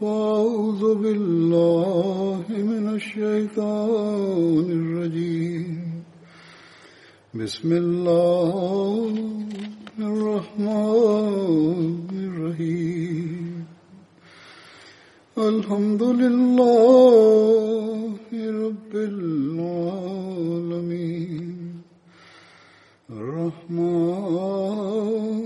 فأعوذ 0.00 0.94
بالله 0.94 2.44
من 2.48 2.94
الشيطان 2.94 4.70
الرجيم. 4.70 6.02
بسم 7.34 7.72
الله 7.72 9.14
الرحمن 9.98 11.98
الرحيم. 12.12 13.66
الحمد 15.38 16.02
لله 16.02 18.16
رب 18.36 18.94
العالمين. 18.94 20.26
الرحمن 23.10 25.45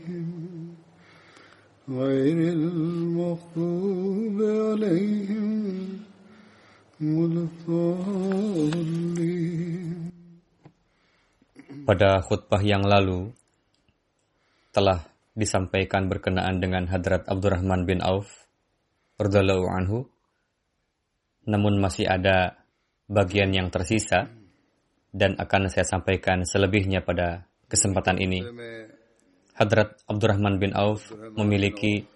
غير 1.90 2.38
المغضوب 2.58 4.36
عليهم 4.42 5.48
ولا 6.98 7.42
الضالين 7.46 8.86
Pada 11.86 12.18
khutbah 12.18 12.58
yang 12.66 12.82
lalu 12.82 13.30
telah 14.74 15.06
disampaikan 15.38 16.10
berkenaan 16.10 16.58
dengan 16.58 16.90
Hadrat 16.90 17.30
Abdurrahman 17.30 17.86
bin 17.86 18.02
Auf 18.02 18.26
radhiyallahu 19.22 19.70
anhu. 19.70 20.10
Namun 21.46 21.78
masih 21.78 22.10
ada 22.10 22.58
bagian 23.06 23.54
yang 23.54 23.70
tersisa 23.70 24.26
dan 25.14 25.38
akan 25.38 25.70
saya 25.70 25.86
sampaikan 25.86 26.42
selebihnya 26.42 27.06
pada 27.06 27.46
kesempatan 27.70 28.18
ini. 28.18 28.42
Hadrat 29.61 30.01
Abdurrahman 30.09 30.57
bin 30.57 30.73
Auf 30.73 31.13
memiliki 31.37 32.09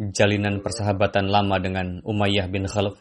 jalinan 0.00 0.64
persahabatan 0.64 1.28
lama 1.28 1.60
dengan 1.60 2.00
Umayyah 2.00 2.48
bin 2.48 2.64
Khalaf. 2.64 2.96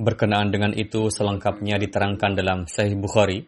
Berkenaan 0.00 0.48
dengan 0.48 0.72
itu 0.72 1.12
selengkapnya 1.12 1.76
diterangkan 1.76 2.32
dalam 2.32 2.64
Sahih 2.64 2.96
Bukhari. 2.96 3.44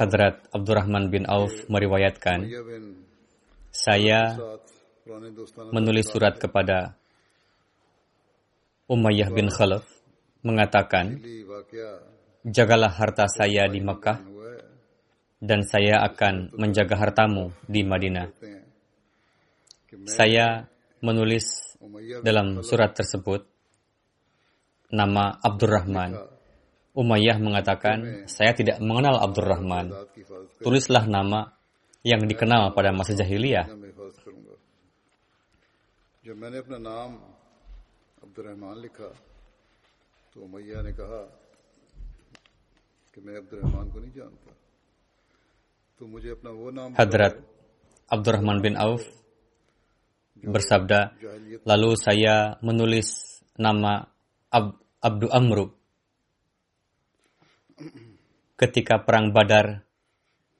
Hadrat 0.00 0.48
Abdurrahman 0.48 1.12
bin 1.12 1.28
Auf. 1.28 1.52
Meriwayatkan, 1.68 2.48
saya 3.68 4.32
menulis 5.76 6.08
surat 6.08 6.40
kepada 6.40 6.96
Umayyah 8.88 9.28
bin 9.28 9.52
Khalaf 9.52 9.84
mengatakan, 10.40 11.20
jagalah 12.46 12.94
harta 12.94 13.26
saya 13.26 13.66
di 13.66 13.82
Mekah, 13.82 14.22
dan 15.42 15.66
saya 15.66 16.00
akan 16.06 16.54
menjaga 16.54 16.94
hartamu 16.96 17.50
di 17.66 17.82
Madinah. 17.82 18.30
Saya 20.06 20.64
menulis 21.02 21.76
dalam 22.22 22.62
surat 22.62 22.94
tersebut 22.94 23.42
nama 24.94 25.34
Abdurrahman. 25.42 26.38
Umayyah 26.96 27.36
mengatakan, 27.36 28.24
saya 28.24 28.56
tidak 28.56 28.80
mengenal 28.80 29.20
Abdurrahman. 29.20 29.92
Tulislah 30.62 31.04
nama 31.04 31.52
yang 32.00 32.24
dikenal 32.24 32.72
pada 32.72 32.94
masa 32.94 33.12
jahiliyah. 33.12 33.68
Abdurrahman 38.24 38.80
Hadrat 47.00 47.40
Abdurrahman 48.12 48.60
bin 48.60 48.76
Auf 48.76 49.02
bersabda, 50.36 51.16
lalu 51.64 51.96
saya 51.96 52.60
menulis 52.60 53.40
nama 53.56 54.04
Ab 54.52 54.76
Abdu 55.00 55.32
Amru. 55.32 55.72
Ketika 58.56 59.00
perang 59.00 59.32
Badar 59.32 59.84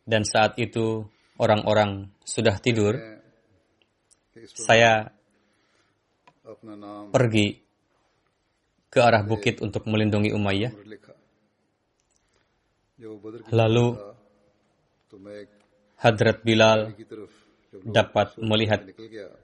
dan 0.09 0.25
saat 0.25 0.57
itu 0.57 1.05
orang-orang 1.37 2.09
sudah 2.25 2.57
tidur, 2.57 2.97
saya 4.57 5.13
pergi 7.13 7.61
ke 8.89 9.01
arah 9.05 9.25
bukit 9.29 9.61
untuk 9.61 9.85
melindungi 9.89 10.33
Umayyah. 10.33 10.73
Lalu 13.53 13.87
Hadrat 16.01 16.41
Bilal 16.41 16.97
dapat 17.85 18.41
melihat 18.41 18.89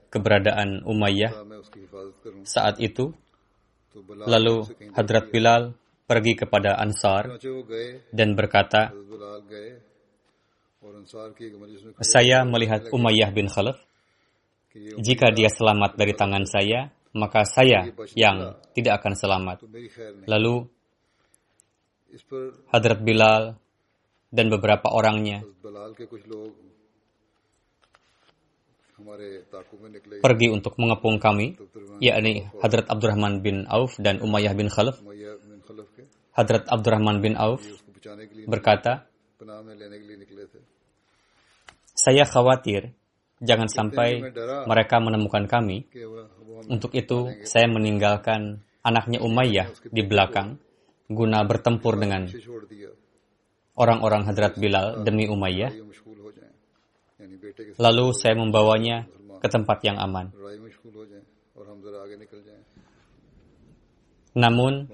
keberadaan 0.09 0.81
Umayyah 0.85 1.33
saat 2.45 2.81
itu. 2.81 3.13
Lalu 4.09 4.65
Hadrat 4.97 5.29
Bilal 5.29 5.77
pergi 6.09 6.33
kepada 6.33 6.81
Ansar 6.81 7.37
dan 8.09 8.33
berkata, 8.33 8.89
saya 12.01 12.41
melihat 12.41 12.89
Umayyah 12.89 13.29
bin 13.29 13.45
Khalaf. 13.45 13.77
Jika 14.97 15.29
dia 15.29 15.53
selamat 15.53 15.93
dari 15.93 16.17
tangan 16.17 16.49
saya, 16.49 16.89
maka 17.13 17.45
saya 17.45 17.93
yang 18.17 18.57
tidak 18.73 18.97
akan 19.01 19.13
selamat. 19.13 19.57
Lalu 20.25 20.65
Hadrat 22.69 22.99
Bilal, 23.01 23.57
dan 24.33 24.49
beberapa 24.49 24.89
orangnya 24.89 25.45
pergi 30.21 30.47
untuk 30.49 30.73
mengepung 30.81 31.21
kami, 31.21 31.53
yakni 32.01 32.49
Hadrat 32.57 32.89
Abdurrahman 32.89 33.45
bin 33.45 33.69
Auf 33.69 33.97
dan 34.01 34.21
Umayyah 34.25 34.57
bin 34.57 34.73
Khalaf. 34.73 34.97
Hadrat 36.33 36.65
Abdurrahman 36.65 37.21
bin 37.21 37.37
Auf 37.37 37.61
berkata, 38.49 39.05
saya 41.93 42.25
khawatir 42.25 42.95
jangan 43.37 43.69
sampai 43.69 44.33
mereka 44.65 44.97
menemukan 44.97 45.45
kami. 45.45 45.85
Untuk 46.69 46.95
itu, 46.95 47.33
saya 47.43 47.67
meninggalkan 47.69 48.63
anaknya 48.81 49.19
Umayyah 49.19 49.67
di 49.91 50.01
belakang 50.01 50.57
guna 51.13 51.45
bertempur 51.47 51.97
dengan 51.97 52.27
orang-orang 53.73 54.25
Hadrat 54.29 54.57
Bilal 54.57 55.01
demi 55.01 55.25
Umayyah. 55.25 55.73
Lalu 57.77 58.05
saya 58.13 58.35
membawanya 58.37 59.05
ke 59.41 59.47
tempat 59.49 59.81
yang 59.85 59.97
aman. 59.97 60.29
Namun, 64.33 64.89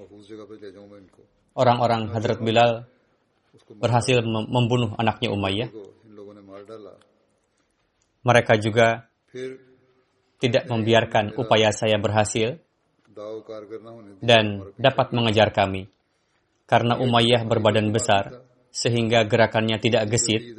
orang-orang 1.56 2.12
Hadrat 2.12 2.40
Bilal 2.44 2.84
berhasil 3.80 4.20
membunuh 4.24 4.92
anaknya 5.00 5.32
Umayyah. 5.32 5.70
Mereka 8.20 8.60
juga 8.60 9.08
tidak 10.40 10.64
membiarkan 10.68 11.36
upaya 11.36 11.72
saya 11.72 11.96
berhasil 12.00 12.60
dan 14.24 14.72
dapat 14.80 15.12
mengejar 15.12 15.52
kami 15.52 15.88
karena 16.70 16.94
Umayyah 16.94 17.42
berbadan 17.50 17.90
besar, 17.90 18.46
sehingga 18.70 19.26
gerakannya 19.26 19.82
tidak 19.82 20.06
gesit. 20.06 20.54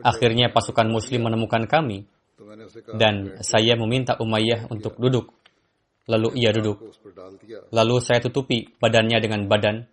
Akhirnya 0.00 0.48
pasukan 0.48 0.88
muslim 0.88 1.28
menemukan 1.28 1.68
kami, 1.68 2.08
dan 2.96 3.36
saya 3.44 3.76
meminta 3.76 4.16
Umayyah 4.16 4.72
untuk 4.72 4.96
duduk. 4.96 5.28
Lalu 6.08 6.40
ia 6.40 6.56
duduk. 6.56 6.80
Lalu 7.68 7.94
saya 8.00 8.24
tutupi 8.24 8.72
badannya 8.80 9.18
dengan 9.20 9.44
badan, 9.44 9.84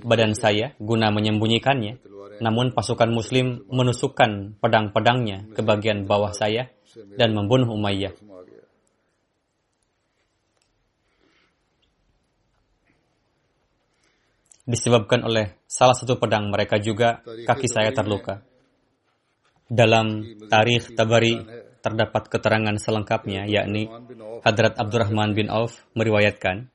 badan 0.00 0.32
saya 0.32 0.72
guna 0.80 1.12
menyembunyikannya. 1.12 2.00
Namun 2.40 2.72
pasukan 2.72 3.12
muslim 3.12 3.68
menusukkan 3.68 4.56
pedang-pedangnya 4.64 5.52
ke 5.52 5.60
bagian 5.60 6.08
bawah 6.08 6.32
saya 6.32 6.72
dan 7.20 7.36
membunuh 7.36 7.68
Umayyah. 7.76 8.16
disebabkan 14.70 15.26
oleh 15.26 15.58
salah 15.66 15.98
satu 15.98 16.14
pedang 16.22 16.46
mereka 16.54 16.78
juga 16.78 17.18
kaki 17.26 17.66
saya 17.66 17.90
terluka. 17.90 18.46
Dalam 19.66 20.22
tarikh 20.46 20.94
Tabari 20.94 21.34
terdapat 21.82 22.30
keterangan 22.30 22.76
selengkapnya, 22.78 23.50
yakni 23.50 23.90
Hadrat 24.46 24.78
Abdurrahman 24.78 25.34
bin 25.34 25.50
Auf 25.50 25.82
meriwayatkan, 25.98 26.70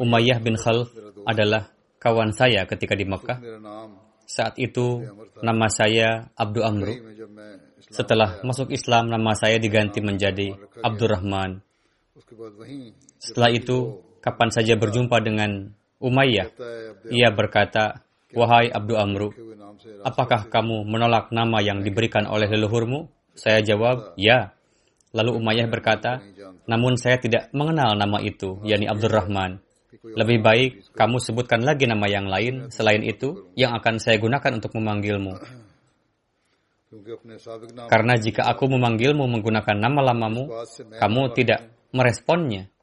Umayyah 0.00 0.40
bin 0.40 0.56
Khalf 0.56 0.96
adalah 1.28 1.68
kawan 2.00 2.32
saya 2.32 2.64
ketika 2.64 2.96
di 2.96 3.04
Mekah. 3.04 3.38
Saat 4.24 4.56
itu 4.56 5.04
nama 5.44 5.68
saya 5.68 6.32
Abdul 6.32 6.64
Amru. 6.64 6.94
Setelah 7.84 8.40
masuk 8.40 8.72
Islam, 8.72 9.12
nama 9.12 9.36
saya 9.36 9.60
diganti 9.60 10.00
menjadi 10.00 10.56
Abdurrahman. 10.80 11.60
Setelah 13.20 13.50
itu, 13.52 14.00
kapan 14.24 14.48
saja 14.48 14.74
berjumpa 14.80 15.20
dengan 15.20 15.68
Umayyah. 16.04 16.48
Ia 17.08 17.32
berkata, 17.32 18.04
Wahai 18.34 18.68
Abdul 18.68 18.98
Amru, 18.98 19.28
apakah 20.02 20.50
kamu 20.50 20.84
menolak 20.84 21.30
nama 21.30 21.62
yang 21.62 21.80
diberikan 21.80 22.26
oleh 22.26 22.50
leluhurmu? 22.50 23.08
Saya 23.32 23.62
jawab, 23.62 24.18
ya. 24.20 24.52
Lalu 25.14 25.38
Umayyah 25.38 25.70
berkata, 25.70 26.20
namun 26.66 26.98
saya 26.98 27.22
tidak 27.22 27.48
mengenal 27.54 27.94
nama 27.94 28.18
itu, 28.18 28.58
yakni 28.66 28.90
Abdurrahman. 28.90 29.62
Lebih 30.04 30.38
baik 30.42 30.70
kamu 30.92 31.16
sebutkan 31.22 31.62
lagi 31.62 31.86
nama 31.86 32.04
yang 32.10 32.28
lain 32.28 32.68
selain 32.68 33.00
itu 33.06 33.48
yang 33.56 33.72
akan 33.78 34.02
saya 34.02 34.20
gunakan 34.20 34.58
untuk 34.58 34.74
memanggilmu. 34.76 35.32
Karena 37.88 38.14
jika 38.18 38.46
aku 38.50 38.70
memanggilmu 38.70 39.24
menggunakan 39.26 39.76
nama 39.78 40.12
lamamu, 40.12 40.50
kamu 40.98 41.22
tidak 41.38 41.70
meresponnya 41.94 42.73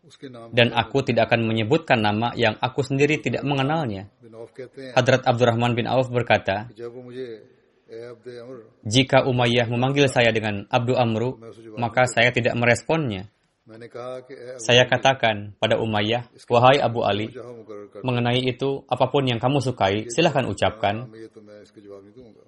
dan 0.51 0.67
aku 0.75 1.03
tidak 1.05 1.31
akan 1.31 1.47
menyebutkan 1.47 1.99
nama 2.03 2.35
yang 2.35 2.57
aku 2.59 2.83
sendiri 2.83 3.21
tidak 3.21 3.45
mengenalnya. 3.47 4.11
Hadrat 4.97 5.23
Abdurrahman 5.23 5.77
bin 5.77 5.85
Auf 5.87 6.09
berkata, 6.09 6.67
jika 8.87 9.27
Umayyah 9.27 9.67
memanggil 9.67 10.07
saya 10.07 10.31
dengan 10.31 10.63
Abdu 10.71 10.95
Amru, 10.95 11.35
maka 11.75 12.07
saya 12.07 12.31
tidak 12.31 12.55
meresponnya. 12.55 13.27
Saya 14.59 14.83
katakan 14.89 15.55
pada 15.59 15.79
Umayyah, 15.79 16.27
wahai 16.49 16.79
Abu 16.79 17.03
Ali, 17.03 17.31
mengenai 18.03 18.43
itu 18.43 18.83
apa 18.87 19.07
pun 19.07 19.23
yang 19.27 19.39
kamu 19.39 19.59
sukai, 19.63 20.07
silahkan 20.11 20.47
ucapkan. 20.47 21.07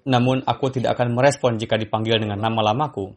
Namun 0.03 0.43
aku 0.43 0.65
tidak 0.73 0.99
akan 0.99 1.15
merespon 1.15 1.55
jika 1.59 1.79
dipanggil 1.79 2.19
dengan 2.19 2.39
nama 2.39 2.73
lamaku. 2.73 3.15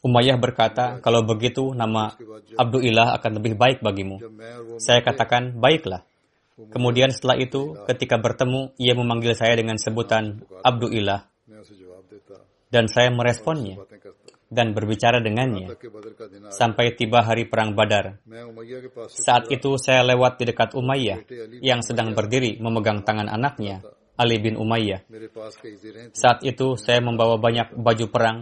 Umayyah 0.00 0.40
berkata, 0.40 0.96
kalau 1.04 1.20
begitu 1.28 1.76
nama 1.76 2.16
Abdullah 2.56 3.20
akan 3.20 3.32
lebih 3.36 3.52
baik 3.60 3.84
bagimu. 3.84 4.16
Saya 4.80 5.04
katakan, 5.04 5.60
baiklah. 5.60 6.08
Kemudian 6.72 7.12
setelah 7.12 7.36
itu, 7.36 7.76
ketika 7.84 8.16
bertemu, 8.16 8.72
ia 8.80 8.96
memanggil 8.96 9.36
saya 9.36 9.56
dengan 9.60 9.76
sebutan 9.76 10.40
Abdullah. 10.64 11.28
Dan 12.70 12.88
saya 12.88 13.12
meresponnya 13.12 13.76
dan 14.50 14.74
berbicara 14.74 15.22
dengannya 15.22 15.78
sampai 16.50 16.98
tiba 16.98 17.22
hari 17.22 17.46
Perang 17.46 17.78
Badar. 17.78 18.18
Saat 19.10 19.46
itu 19.52 19.78
saya 19.78 20.02
lewat 20.02 20.42
di 20.42 20.44
dekat 20.50 20.74
Umayyah 20.74 21.22
yang 21.62 21.86
sedang 21.86 22.12
berdiri 22.18 22.58
memegang 22.58 23.06
tangan 23.06 23.30
anaknya, 23.30 23.82
Ali 24.18 24.42
bin 24.42 24.58
Umayyah. 24.58 25.06
Saat 26.14 26.42
itu 26.42 26.74
saya 26.74 26.98
membawa 26.98 27.38
banyak 27.38 27.78
baju 27.78 28.06
perang 28.10 28.38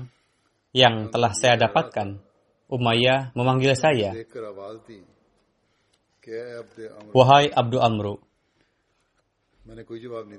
yang 0.73 1.09
telah 1.09 1.33
saya 1.33 1.57
dapatkan, 1.57 2.21
Umayyah 2.69 3.33
memanggil 3.33 3.73
saya, 3.73 4.13
Wahai 7.17 7.49
Abdul 7.49 7.81
Amru, 7.81 8.15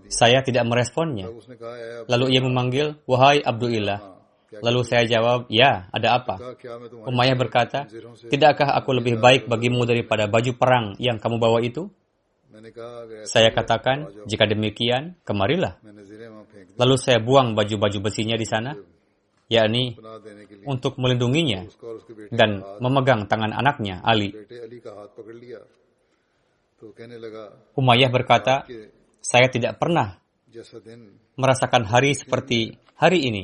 saya 0.09 0.41
tidak 0.45 0.65
meresponnya. 0.69 1.29
Lalu 2.05 2.25
ia 2.33 2.41
memanggil, 2.41 3.01
Wahai 3.09 3.41
Abdulillah. 3.41 4.21
Lalu 4.49 4.81
saya 4.81 5.05
jawab, 5.05 5.45
ya, 5.53 5.85
ada 5.93 6.17
apa? 6.17 6.57
Umayyah 7.05 7.37
berkata, 7.37 7.85
tidakkah 8.29 8.73
aku 8.73 8.97
lebih 8.97 9.21
baik 9.21 9.45
bagimu 9.45 9.85
daripada 9.85 10.25
baju 10.25 10.51
perang 10.57 10.85
yang 10.97 11.21
kamu 11.21 11.37
bawa 11.37 11.61
itu? 11.61 11.89
Saya 13.29 13.53
katakan, 13.53 14.25
jika 14.25 14.49
demikian, 14.49 15.13
kemarilah. 15.21 15.77
Lalu 16.81 16.95
saya 16.97 17.21
buang 17.21 17.53
baju-baju 17.53 18.09
besinya 18.09 18.33
di 18.33 18.49
sana, 18.49 18.73
yakni 19.49 19.97
untuk 20.63 21.01
melindunginya 21.01 21.65
dan 22.29 22.61
memegang 22.77 23.25
tangan 23.25 23.49
anaknya 23.49 23.99
Ali. 24.05 24.29
Umayyah 27.75 28.11
berkata, 28.13 28.63
saya 29.19 29.51
tidak 29.51 29.81
pernah 29.81 30.15
merasakan 31.35 31.83
hari 31.89 32.15
seperti 32.15 32.77
hari 32.95 33.25
ini. 33.25 33.43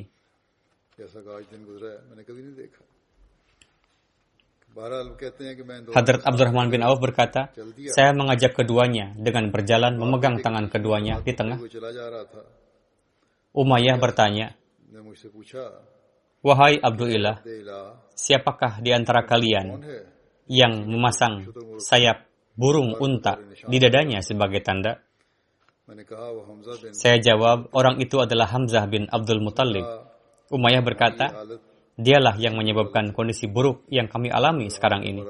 Hadrat 5.96 6.22
Abdurrahman 6.28 6.68
bin 6.68 6.84
Auf 6.84 7.00
berkata, 7.00 7.48
saya 7.96 8.12
mengajak 8.12 8.60
keduanya 8.60 9.16
dengan 9.16 9.48
berjalan 9.48 9.96
memegang 9.96 10.44
tangan 10.44 10.68
keduanya 10.68 11.24
di 11.24 11.32
tengah. 11.32 11.60
Umayyah 13.56 13.96
bertanya, 13.96 14.52
Wahai 16.46 16.78
Abdullah, 16.78 17.42
siapakah 18.14 18.78
di 18.78 18.94
antara 18.94 19.26
kalian 19.26 19.82
yang 20.46 20.86
memasang 20.86 21.50
sayap 21.82 22.30
burung 22.54 22.94
unta 23.02 23.42
di 23.66 23.82
dadanya 23.82 24.22
sebagai 24.22 24.62
tanda? 24.62 25.02
Saya 26.94 27.18
jawab, 27.18 27.74
orang 27.74 27.98
itu 27.98 28.22
adalah 28.22 28.46
Hamzah 28.54 28.86
bin 28.86 29.10
Abdul 29.10 29.42
Muttalib. 29.42 29.86
Umayyah 30.54 30.86
berkata, 30.86 31.34
dialah 31.98 32.38
yang 32.38 32.54
menyebabkan 32.62 33.10
kondisi 33.10 33.50
buruk 33.50 33.82
yang 33.90 34.06
kami 34.06 34.30
alami 34.30 34.70
sekarang 34.70 35.02
ini. 35.02 35.26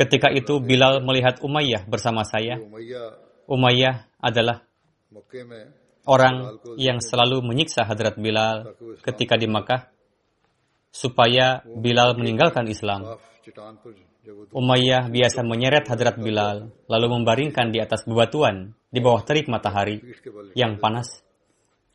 Ketika 0.00 0.28
itu 0.32 0.54
Bilal 0.64 1.04
melihat 1.04 1.44
Umayyah 1.44 1.84
bersama 1.84 2.24
saya. 2.24 2.56
Umayyah 3.46 4.10
adalah 4.18 4.62
orang 6.06 6.58
yang 6.78 6.98
selalu 6.98 7.42
menyiksa 7.42 7.86
Hadrat 7.86 8.18
Bilal 8.18 8.74
ketika 9.02 9.38
di 9.38 9.46
Makkah 9.46 9.90
supaya 10.90 11.62
Bilal 11.66 12.18
meninggalkan 12.18 12.66
Islam. 12.66 13.18
Umayyah 14.50 15.06
biasa 15.06 15.46
menyeret 15.46 15.86
Hadrat 15.86 16.18
Bilal 16.18 16.74
lalu 16.90 17.06
membaringkan 17.20 17.70
di 17.70 17.78
atas 17.78 18.02
bebatuan 18.02 18.74
di 18.90 18.98
bawah 18.98 19.22
terik 19.22 19.46
matahari 19.46 20.02
yang 20.58 20.82
panas. 20.82 21.22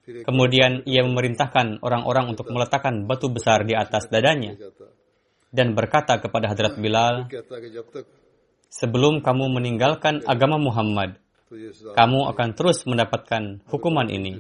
Kemudian 0.02 0.82
ia 0.88 1.06
memerintahkan 1.06 1.84
orang-orang 1.84 2.34
untuk 2.34 2.50
meletakkan 2.50 3.06
batu 3.06 3.30
besar 3.30 3.68
di 3.68 3.78
atas 3.78 4.10
dadanya 4.10 4.58
dan 5.52 5.76
berkata 5.76 6.18
kepada 6.18 6.52
Hadrat 6.52 6.80
Bilal, 6.80 7.28
Sebelum 8.72 9.20
kamu 9.20 9.52
meninggalkan 9.52 10.24
agama 10.24 10.56
Muhammad, 10.56 11.20
kamu 11.96 12.20
akan 12.32 12.50
terus 12.56 12.88
mendapatkan 12.88 13.60
hukuman 13.68 14.08
ini. 14.08 14.40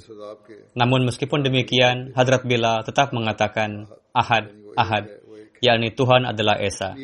Namun 0.74 1.08
meskipun 1.08 1.44
demikian, 1.44 2.15
Hadrat 2.15 2.48
Bila 2.48 2.82
tetap 2.88 3.12
mengatakan 3.12 3.91
ahad, 4.15 4.51
ahad, 4.80 5.12
yakni 5.60 5.91
Tuhan 5.91 6.24
adalah 6.24 6.56
Esa. 6.60 6.96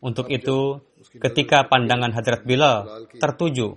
Untuk 0.00 0.32
itu, 0.32 0.80
ketika 1.20 1.68
pandangan 1.68 2.12
Hadrat 2.12 2.44
Bilal 2.44 3.08
tertuju 3.20 3.76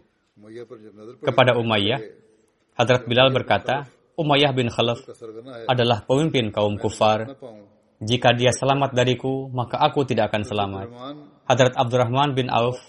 kepada 1.23 1.59
Umayyah, 1.59 1.99
Hadrat 2.77 3.03
Bilal 3.07 3.31
berkata, 3.35 3.91
Umayyah 4.17 4.51
bin 4.55 4.71
Khalaf 4.73 5.05
adalah 5.69 6.01
pemimpin 6.07 6.49
kaum 6.49 6.79
kufar. 6.81 7.37
Jika 7.97 8.33
dia 8.33 8.53
selamat 8.53 8.93
dariku, 8.93 9.49
maka 9.49 9.81
aku 9.81 10.05
tidak 10.05 10.33
akan 10.33 10.43
selamat. 10.45 10.87
Hadrat 11.47 11.73
Abdurrahman 11.73 12.33
bin 12.37 12.49
Auf 12.49 12.81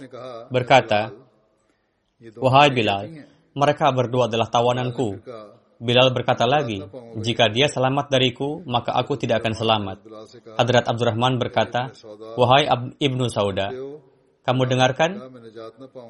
berkata, 0.52 1.12
Wahai 2.18 2.74
Bilal, 2.74 3.30
mereka 3.54 3.94
berdua 3.94 4.26
adalah 4.26 4.50
tawananku. 4.50 5.22
Bilal 5.78 6.10
berkata 6.10 6.50
lagi, 6.50 6.82
jika 7.22 7.46
dia 7.46 7.70
selamat 7.70 8.10
dariku, 8.10 8.58
maka 8.66 8.90
aku 8.98 9.14
tidak 9.14 9.46
akan 9.46 9.54
selamat. 9.54 9.96
Hadrat 10.58 10.90
Abdurrahman 10.90 11.38
berkata, 11.38 11.94
Wahai 12.34 12.66
Ibnu 12.98 13.30
Sauda, 13.30 13.70
kamu 14.42 14.62
dengarkan? 14.66 15.10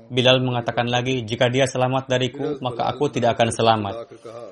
Bilal 0.09 0.41
mengatakan 0.41 0.89
lagi, 0.89 1.21
jika 1.29 1.53
dia 1.53 1.69
selamat 1.69 2.09
dariku, 2.09 2.57
maka 2.65 2.89
aku 2.89 3.13
tidak 3.13 3.37
akan 3.37 3.53
selamat. 3.53 3.95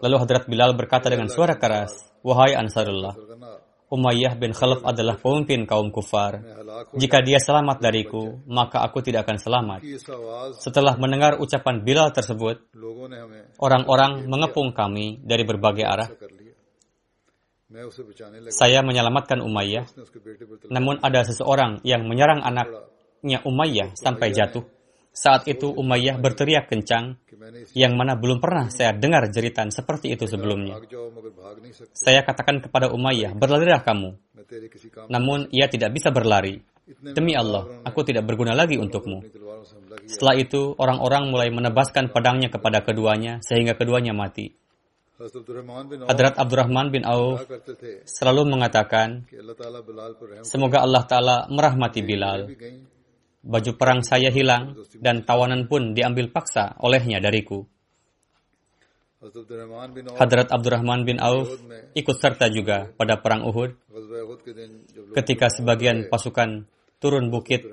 Lalu 0.04 0.16
Hadrat 0.20 0.44
Bilal 0.52 0.76
berkata 0.76 1.08
dengan 1.08 1.32
suara 1.32 1.56
keras, 1.56 2.04
Wahai 2.20 2.52
Ansarullah, 2.52 3.16
Umayyah 3.86 4.34
bin 4.34 4.50
Khalaf 4.50 4.82
adalah 4.82 5.14
pemimpin 5.14 5.62
kaum 5.62 5.94
kufar. 5.94 6.42
Jika 6.98 7.22
dia 7.22 7.38
selamat 7.38 7.78
dariku, 7.78 8.42
maka 8.50 8.82
aku 8.82 8.98
tidak 8.98 9.30
akan 9.30 9.38
selamat. 9.38 9.80
Setelah 10.58 10.98
mendengar 10.98 11.38
ucapan 11.38 11.86
Bilal 11.86 12.10
tersebut, 12.10 12.66
orang-orang 13.62 14.26
mengepung 14.26 14.74
kami 14.74 15.22
dari 15.22 15.46
berbagai 15.46 15.86
arah. 15.86 16.10
Saya 18.50 18.82
menyelamatkan 18.82 19.38
Umayyah, 19.38 19.86
namun 20.70 20.98
ada 20.98 21.22
seseorang 21.22 21.82
yang 21.86 22.10
menyerang 22.10 22.42
anaknya 22.42 23.38
Umayyah 23.46 23.94
sampai 23.94 24.34
jatuh. 24.34 24.66
Saat 25.14 25.46
itu 25.46 25.70
Umayyah 25.70 26.18
berteriak 26.18 26.66
kencang, 26.68 27.22
yang 27.76 27.92
mana 27.94 28.16
belum 28.16 28.40
pernah 28.40 28.72
saya 28.72 28.96
dengar 28.96 29.28
jeritan 29.28 29.68
seperti 29.68 30.12
itu 30.12 30.24
sebelumnya. 30.24 30.80
Saya 31.92 32.24
katakan 32.24 32.64
kepada 32.64 32.90
Umayyah, 32.92 33.36
berlarilah 33.36 33.84
kamu. 33.84 34.16
Namun 35.10 35.50
ia 35.52 35.66
tidak 35.68 35.92
bisa 35.92 36.08
berlari. 36.14 36.62
Demi 36.86 37.34
Allah, 37.34 37.82
aku 37.82 38.06
tidak 38.06 38.22
berguna 38.30 38.54
lagi 38.54 38.78
untukmu. 38.78 39.18
Setelah 40.06 40.38
itu, 40.38 40.70
orang-orang 40.78 41.34
mulai 41.34 41.50
menebaskan 41.50 42.14
pedangnya 42.14 42.46
kepada 42.46 42.86
keduanya 42.86 43.42
sehingga 43.42 43.74
keduanya 43.74 44.14
mati. 44.14 44.54
Hadrat 46.06 46.36
Abdurrahman 46.36 46.92
bin 46.92 47.02
Auf 47.08 47.42
selalu 48.04 48.46
mengatakan, 48.52 49.24
Semoga 50.44 50.84
Allah 50.84 51.02
Ta'ala 51.08 51.36
merahmati 51.48 52.04
Bilal 52.04 52.52
baju 53.46 53.72
perang 53.78 54.02
saya 54.02 54.34
hilang 54.34 54.74
dan 54.98 55.22
tawanan 55.22 55.70
pun 55.70 55.94
diambil 55.94 56.28
paksa 56.34 56.74
olehnya 56.82 57.22
dariku. 57.22 57.62
Hadrat 60.18 60.52
Abdurrahman 60.52 61.06
bin 61.06 61.18
Auf 61.22 61.50
ikut 61.96 62.16
serta 62.18 62.50
juga 62.52 62.90
pada 62.94 63.18
perang 63.18 63.46
Uhud. 63.48 63.74
Ketika 65.14 65.48
sebagian 65.48 66.10
pasukan 66.10 66.68
turun 67.00 67.32
bukit 67.32 67.64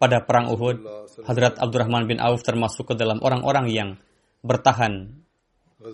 pada 0.00 0.24
perang 0.24 0.48
Uhud, 0.50 0.82
Hadrat 1.26 1.60
Abdurrahman 1.60 2.08
bin 2.08 2.18
Auf 2.22 2.40
termasuk 2.46 2.90
ke 2.90 2.94
dalam 2.96 3.20
orang-orang 3.20 3.66
yang 3.68 3.90
bertahan 4.40 5.20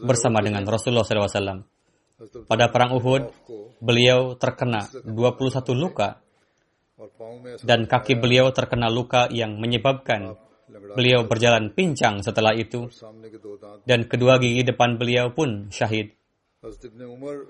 bersama 0.06 0.38
dengan 0.38 0.62
Rasulullah 0.64 1.02
SAW. 1.02 1.66
Pada 2.48 2.72
perang 2.72 2.96
Uhud, 2.96 3.28
beliau 3.82 4.38
terkena 4.38 4.88
21 5.04 5.76
luka 5.76 6.24
dan 7.60 7.84
kaki 7.84 8.16
beliau 8.16 8.48
terkena 8.56 8.88
luka 8.88 9.28
yang 9.28 9.60
menyebabkan 9.60 10.32
beliau 10.96 11.28
berjalan 11.28 11.68
pincang 11.68 12.24
setelah 12.24 12.56
itu 12.56 12.88
dan 13.84 14.08
kedua 14.08 14.40
gigi 14.40 14.64
depan 14.64 14.96
beliau 14.96 15.28
pun 15.30 15.68
syahid. 15.68 16.16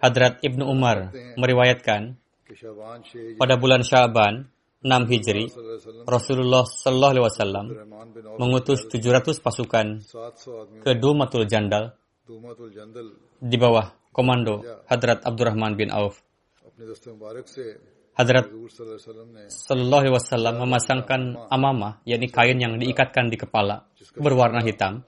Hadrat 0.02 0.42
Ibnu 0.42 0.66
Umar 0.66 1.14
meriwayatkan 1.38 2.18
pada 3.38 3.54
bulan 3.56 3.86
Syaban 3.86 4.50
6 4.84 5.10
Hijri, 5.10 5.48
Rasulullah 6.04 6.66
Sallallahu 6.68 7.12
Alaihi 7.16 7.26
Wasallam 7.26 7.66
mengutus 8.36 8.86
700 8.92 9.40
pasukan 9.40 9.86
ke 10.84 10.90
Dumatul 10.98 11.48
Jandal 11.48 11.96
di 13.40 13.56
bawah 13.56 13.94
komando 14.10 14.60
Hadrat 14.90 15.24
Abdurrahman 15.24 15.78
bin 15.78 15.88
Auf. 15.94 16.20
Hadrat 18.16 18.48
Sallallahu 18.48 20.02
Alaihi 20.08 20.14
Wasallam 20.16 20.54
memasangkan 20.64 21.20
amamah, 21.52 22.00
yakni 22.08 22.32
kain 22.32 22.56
yang 22.56 22.80
diikatkan 22.80 23.28
di 23.28 23.36
kepala 23.36 23.84
berwarna 24.16 24.64
hitam 24.64 25.04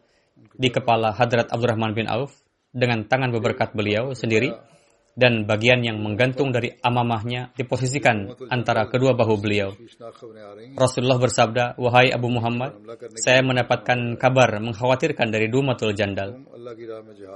di 0.55 0.69
kepala 0.69 1.17
Hadrat 1.17 1.49
Abdurrahman 1.49 1.97
bin 1.97 2.05
Auf 2.05 2.37
dengan 2.69 3.09
tangan 3.09 3.33
beberkat 3.33 3.73
beliau 3.73 4.13
sendiri 4.13 4.53
dan 5.19 5.51
bagian 5.51 5.83
yang 5.83 5.99
menggantung 5.99 6.55
dari 6.55 6.71
amamahnya 6.79 7.51
diposisikan 7.59 8.39
antara 8.55 8.87
kedua 8.87 9.19
bahu 9.19 9.35
beliau. 9.43 9.75
Rasulullah 10.79 11.19
bersabda, 11.19 11.75
Wahai 11.75 12.15
Abu 12.15 12.31
Muhammad, 12.31 12.79
saya 13.19 13.43
mendapatkan 13.43 14.15
kabar 14.15 14.63
mengkhawatirkan 14.63 15.27
dari 15.35 15.51
Dumatul 15.51 15.91
Jandal. 15.99 16.39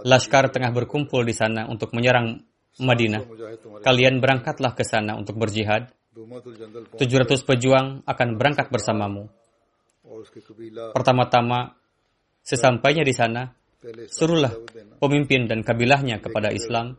Laskar 0.06 0.54
tengah 0.54 0.70
berkumpul 0.70 1.26
di 1.26 1.34
sana 1.34 1.66
untuk 1.66 1.90
menyerang 1.90 2.46
Madinah. 2.80 3.28
Kalian 3.84 4.22
berangkatlah 4.22 4.72
ke 4.72 4.84
sana 4.86 5.18
untuk 5.18 5.36
berjihad. 5.36 5.92
700 6.12 7.48
pejuang 7.48 8.04
akan 8.04 8.28
berangkat 8.36 8.68
bersamamu. 8.72 9.28
Pertama-tama, 10.92 11.76
sesampainya 12.44 13.04
di 13.04 13.14
sana, 13.16 13.52
suruhlah 14.08 14.52
pemimpin 15.00 15.48
dan 15.48 15.64
kabilahnya 15.64 16.20
kepada 16.20 16.52
Islam. 16.52 16.96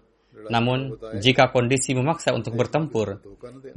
Namun, 0.49 0.97
jika 1.21 1.53
kondisi 1.53 1.95
memaksa 1.95 2.33
untuk 2.33 2.57
bertempur, 2.57 3.21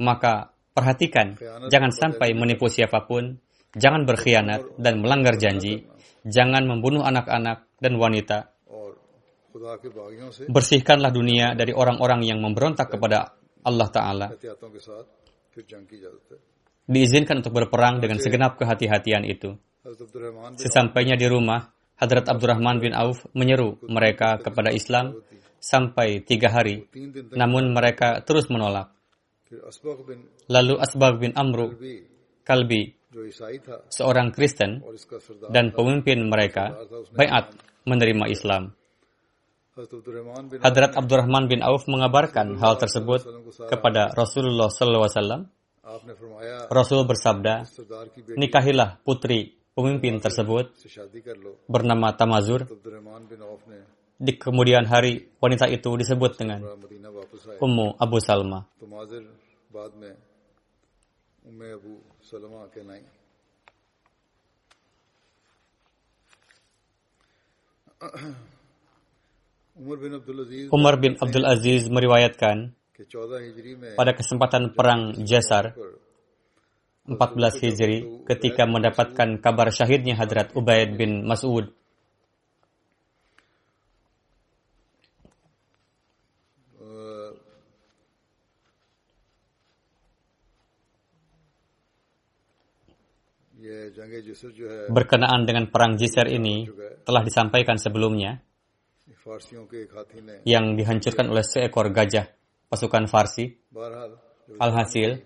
maka 0.01 0.51
perhatikan, 0.73 1.37
jangan 1.69 1.93
sampai 1.93 2.33
menipu 2.33 2.67
siapa 2.67 3.05
pun, 3.05 3.37
jangan 3.77 4.03
berkhianat 4.03 4.75
dan 4.81 4.99
melanggar 4.99 5.37
janji, 5.37 5.85
jangan 6.25 6.65
membunuh 6.65 7.05
anak-anak 7.05 7.65
dan 7.77 7.93
wanita, 7.95 8.56
Bersihkanlah 10.47 11.11
dunia 11.11 11.53
dari 11.57 11.73
orang-orang 11.73 12.21
yang 12.23 12.39
memberontak 12.39 12.93
kepada 12.93 13.33
Allah 13.65 13.87
Ta'ala. 13.91 14.27
Diizinkan 16.87 17.43
untuk 17.43 17.53
berperang 17.57 17.99
dengan 17.99 18.17
segenap 18.21 18.55
kehati-hatian 18.55 19.27
itu. 19.27 19.57
Sesampainya 20.55 21.19
di 21.19 21.27
rumah, 21.27 21.67
Hadrat 21.97 22.29
Abdurrahman 22.29 22.77
bin 22.77 22.93
Auf 22.93 23.25
menyeru 23.33 23.81
mereka 23.89 24.37
kepada 24.37 24.69
Islam 24.69 25.17
sampai 25.57 26.21
tiga 26.21 26.53
hari, 26.53 26.85
namun 27.33 27.73
mereka 27.73 28.21
terus 28.21 28.47
menolak. 28.53 28.93
Lalu 30.47 30.75
Asbag 30.77 31.17
bin 31.17 31.33
Amru, 31.33 31.73
Kalbi, 32.45 32.93
seorang 33.89 34.29
Kristen 34.35 34.83
dan 35.49 35.73
pemimpin 35.73 36.21
mereka, 36.29 36.77
bayat 37.17 37.55
menerima 37.87 38.25
Islam. 38.29 38.77
Hadrat 40.65 40.97
Abdurrahman 40.97 41.45
bin 41.45 41.61
Auf 41.61 41.85
mengabarkan 41.85 42.57
hal 42.57 42.81
tersebut 42.81 43.21
kepada 43.69 44.09
Rasulullah 44.17 44.73
SAW. 44.73 45.45
Rasul 46.67 47.01
bersabda, 47.05 47.63
nikahilah 48.35 48.99
putri 49.05 49.55
pemimpin 49.77 50.17
tersebut 50.17 50.73
bernama 51.69 52.11
Tamazur. 52.17 52.65
Di 54.17 54.33
kemudian 54.33 54.89
hari, 54.89 55.29
wanita 55.37 55.69
itu 55.69 55.93
disebut 55.93 56.41
dengan 56.41 56.65
Ummu 57.61 58.01
Abu 58.01 58.17
Salma. 58.17 58.65
Umar 69.77 70.97
bin 70.97 71.13
Abdul 71.21 71.45
Aziz 71.45 71.85
meriwayatkan 71.85 72.73
pada 73.93 74.11
kesempatan 74.17 74.73
perang 74.73 75.13
Jasar 75.21 75.77
14 77.05 77.61
Hijri 77.61 78.25
ketika 78.25 78.65
mendapatkan 78.65 79.37
kabar 79.37 79.69
syahidnya 79.69 80.17
Hadrat 80.17 80.57
Ubaid 80.57 80.97
bin 80.97 81.29
Mas'ud. 81.29 81.69
Berkenaan 94.89 95.45
dengan 95.45 95.69
perang 95.69 95.99
Jisar 96.01 96.25
ini 96.31 96.65
telah 97.05 97.21
disampaikan 97.21 97.77
sebelumnya 97.77 98.46
yang 100.47 100.79
dihancurkan 100.79 101.27
oleh 101.27 101.43
seekor 101.43 101.91
gajah 101.91 102.31
pasukan 102.71 103.05
Farsi. 103.11 103.51
Alhasil, 104.57 105.19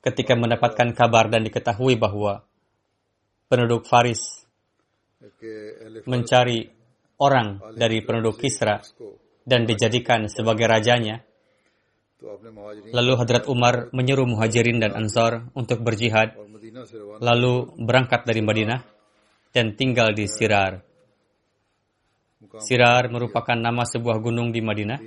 ketika 0.00 0.32
mendapatkan 0.32 0.96
kabar 0.96 1.28
dan 1.28 1.44
diketahui 1.44 2.00
bahwa 2.00 2.40
penduduk 3.52 3.84
Faris 3.84 4.48
mencari 6.08 6.72
orang 7.20 7.60
dari 7.76 8.00
penduduk 8.00 8.40
Kisra 8.40 8.80
dan 9.44 9.68
dijadikan 9.68 10.26
sebagai 10.32 10.64
rajanya, 10.64 11.20
Lalu 12.94 13.12
Hadrat 13.18 13.50
Umar 13.50 13.90
menyuruh 13.90 14.22
muhajirin 14.30 14.78
dan 14.78 14.94
ansar 14.94 15.50
untuk 15.58 15.82
berjihad, 15.82 16.38
lalu 17.18 17.66
berangkat 17.82 18.22
dari 18.22 18.38
Madinah 18.38 18.80
dan 19.50 19.74
tinggal 19.74 20.14
di 20.14 20.30
Sirar. 20.30 20.91
Sirar 22.58 23.06
merupakan 23.06 23.54
nama 23.54 23.86
sebuah 23.86 24.18
gunung 24.18 24.50
di 24.50 24.58
Madinah, 24.58 24.98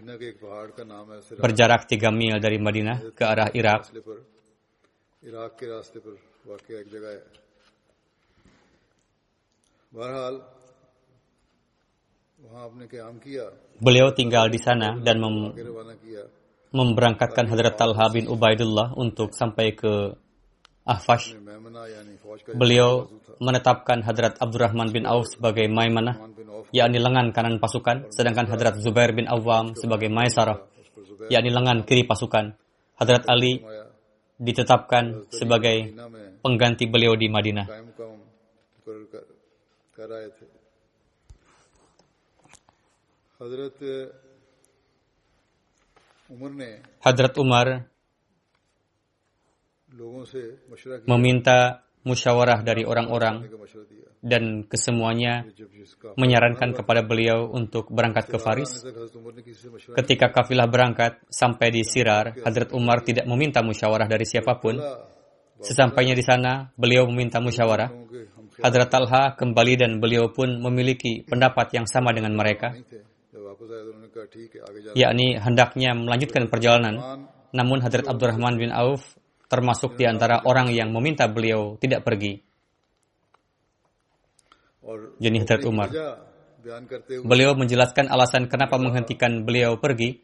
berjarak 1.35 1.83
tiga 1.85 2.07
mil 2.09 2.39
dari 2.39 2.55
Madinah 2.55 3.11
ke 3.11 3.23
arah 3.27 3.51
Irak. 3.51 3.91
Beliau 13.81 14.07
tinggal 14.15 14.45
di 14.47 14.59
sana 14.61 14.95
dan 15.01 15.17
mem 15.19 15.35
memberangkatkan 16.75 17.47
Hadrat 17.47 17.79
Talha 17.79 18.11
bin 18.11 18.27
Ubaidullah 18.27 18.95
untuk 18.99 19.31
sampai 19.31 19.71
ke 19.71 20.11
Ahfash. 20.85 21.33
Beliau 22.53 23.09
menetapkan 23.41 24.05
Hadrat 24.05 24.37
Abdurrahman 24.37 24.93
bin 24.93 25.09
Auf 25.09 25.33
sebagai 25.33 25.65
Maimanah, 25.65 26.21
yakni 26.69 27.01
lengan 27.01 27.33
kanan 27.33 27.57
pasukan, 27.57 28.13
sedangkan 28.13 28.45
Hadrat 28.45 28.77
Zubair 28.77 29.09
bin 29.17 29.25
Awam 29.25 29.73
sebagai 29.73 30.13
Maisarah, 30.13 30.61
yakni 31.33 31.49
lengan 31.49 31.81
kiri 31.89 32.05
pasukan. 32.05 32.53
Hadrat 33.01 33.25
Ali 33.25 33.65
ditetapkan 34.37 35.25
sebagai 35.33 35.89
pengganti 36.45 36.85
beliau 36.85 37.17
di 37.17 37.33
Madinah. 37.33 37.65
Hadrat 47.01 47.33
Umar 47.41 47.67
meminta 51.07 51.85
musyawarah 52.05 52.61
dari 52.61 52.85
orang-orang 52.85 53.49
dan 54.25 54.65
kesemuanya 54.65 55.45
menyarankan 56.17 56.73
kepada 56.73 57.05
beliau 57.05 57.49
untuk 57.53 57.93
berangkat 57.93 58.25
ke 58.29 58.37
Faris. 58.41 58.81
Ketika 59.93 60.33
kafilah 60.33 60.65
berangkat 60.65 61.21
sampai 61.29 61.69
di 61.69 61.85
Sirar, 61.85 62.33
Hadrat 62.41 62.73
Umar 62.73 63.05
tidak 63.05 63.29
meminta 63.29 63.61
musyawarah 63.61 64.09
dari 64.09 64.25
siapa 64.25 64.57
pun. 64.57 64.81
Sesampainya 65.61 66.17
di 66.17 66.25
sana, 66.25 66.73
beliau 66.73 67.05
meminta 67.05 67.37
musyawarah. 67.37 67.89
Hadrat 68.61 68.89
Talha 68.89 69.23
kembali 69.37 69.73
dan 69.77 69.91
beliau 70.01 70.33
pun 70.33 70.57
memiliki 70.57 71.21
pendapat 71.21 71.75
yang 71.75 71.85
sama 71.85 72.09
dengan 72.15 72.33
mereka, 72.33 72.73
yakni 74.97 75.37
hendaknya 75.37 75.93
melanjutkan 75.93 76.49
perjalanan. 76.49 77.27
Namun 77.55 77.79
Hadrat 77.79 78.09
Abdurrahman 78.09 78.59
bin 78.59 78.71
Auf 78.73 79.15
termasuk 79.45 79.97
di 79.97 80.05
antara 80.09 80.41
orang 80.45 80.73
yang 80.73 80.89
meminta 80.89 81.29
beliau 81.29 81.77
tidak 81.77 82.05
pergi. 82.05 82.41
Jenih 85.17 85.41
Hadrat 85.45 85.63
Umar. 85.65 85.89
Beliau 87.25 87.53
menjelaskan 87.53 88.09
alasan 88.09 88.49
kenapa 88.49 88.77
menghentikan 88.81 89.45
beliau 89.45 89.77
pergi, 89.77 90.21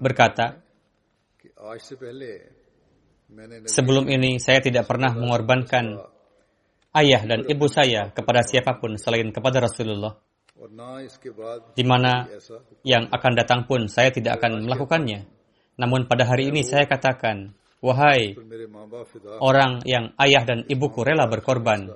berkata, 0.00 0.60
Sebelum 3.64 4.04
ini 4.08 4.36
saya 4.36 4.60
tidak 4.60 4.84
pernah 4.84 5.12
mengorbankan 5.16 5.96
ayah 6.94 7.22
dan 7.26 7.42
ibu 7.48 7.66
saya 7.66 8.12
kepada 8.14 8.44
siapa 8.46 8.78
pun 8.78 8.94
selain 9.00 9.32
kepada 9.34 9.64
Rasulullah. 9.64 10.14
Di 11.74 11.84
mana 11.84 12.30
yang 12.86 13.10
akan 13.10 13.32
datang 13.34 13.66
pun 13.66 13.90
saya 13.90 14.14
tidak 14.14 14.38
akan 14.38 14.64
melakukannya. 14.64 15.26
Namun 15.74 16.06
pada 16.06 16.30
hari 16.30 16.54
ini 16.54 16.62
saya 16.62 16.86
katakan, 16.86 17.50
Wahai 17.84 18.32
orang 19.44 19.84
yang 19.84 20.16
ayah 20.16 20.42
dan 20.48 20.64
ibuku 20.64 21.04
rela 21.04 21.28
berkorban 21.28 21.92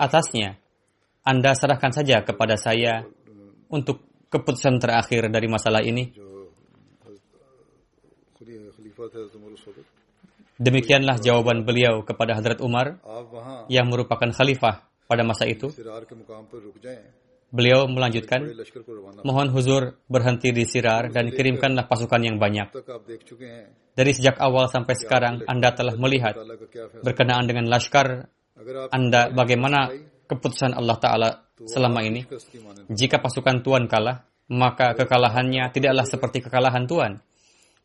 atasnya, 0.00 0.56
Anda 1.20 1.52
serahkan 1.52 1.92
saja 1.92 2.24
kepada 2.24 2.56
saya 2.56 3.04
untuk 3.68 4.00
keputusan 4.32 4.80
terakhir 4.80 5.28
dari 5.28 5.52
masalah 5.52 5.84
ini. 5.84 6.16
Demikianlah 10.60 11.20
jawaban 11.20 11.68
beliau 11.68 12.00
kepada 12.00 12.40
Hadrat 12.40 12.64
Umar 12.64 13.00
yang 13.68 13.88
merupakan 13.92 14.32
khalifah 14.32 14.88
pada 15.04 15.22
masa 15.28 15.44
itu. 15.44 15.68
Beliau 17.50 17.90
melanjutkan, 17.90 18.46
mohon 19.26 19.50
huzur 19.50 19.98
berhenti 20.06 20.54
di 20.54 20.62
Sirar 20.62 21.10
dan 21.10 21.34
kirimkanlah 21.34 21.90
pasukan 21.90 22.22
yang 22.22 22.38
banyak. 22.38 22.70
Dari 23.90 24.12
sejak 24.14 24.38
awal 24.38 24.70
sampai 24.70 24.94
sekarang, 24.94 25.42
Anda 25.50 25.74
telah 25.74 25.98
melihat 25.98 26.38
berkenaan 27.02 27.50
dengan 27.50 27.66
laskar 27.66 28.30
Anda 28.94 29.34
bagaimana 29.34 29.90
keputusan 30.30 30.78
Allah 30.78 30.96
Ta'ala 31.02 31.30
selama 31.66 32.06
ini. 32.06 32.22
Jika 32.86 33.18
pasukan 33.18 33.66
Tuhan 33.66 33.90
kalah, 33.90 34.22
maka 34.54 34.94
kekalahannya 34.94 35.74
tidaklah 35.74 36.06
seperti 36.06 36.46
kekalahan 36.46 36.86
Tuhan. 36.86 37.18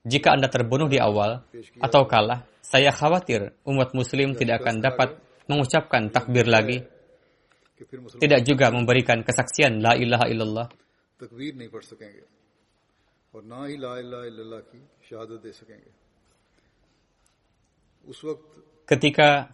Jika 0.06 0.38
Anda 0.38 0.46
terbunuh 0.46 0.86
di 0.86 1.02
awal 1.02 1.42
atau 1.82 2.06
kalah, 2.06 2.46
saya 2.62 2.94
khawatir 2.94 3.58
umat 3.66 3.98
Muslim 3.98 4.38
tidak 4.38 4.62
akan 4.62 4.78
dapat 4.78 5.18
mengucapkan 5.50 6.14
takbir 6.14 6.46
lagi 6.46 6.86
tidak 8.22 8.42
juga 8.48 8.72
memberikan 8.72 9.24
kesaksian 9.24 9.84
la 9.84 9.94
ilaha 10.00 10.26
illallah 10.32 10.68
ketika 18.88 19.50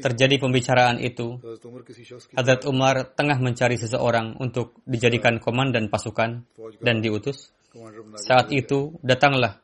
terjadi 0.00 0.36
pembicaraan 0.36 1.00
itu, 1.00 1.40
Hadrat 2.36 2.68
Umar 2.68 3.16
tengah 3.16 3.40
mencari 3.40 3.80
seseorang 3.80 4.36
untuk 4.36 4.76
dijadikan 4.84 5.40
komandan 5.40 5.88
pasukan 5.88 6.44
dan 6.84 7.00
diutus. 7.00 7.48
Saat 8.20 8.52
itu 8.52 8.98
datanglah 9.00 9.62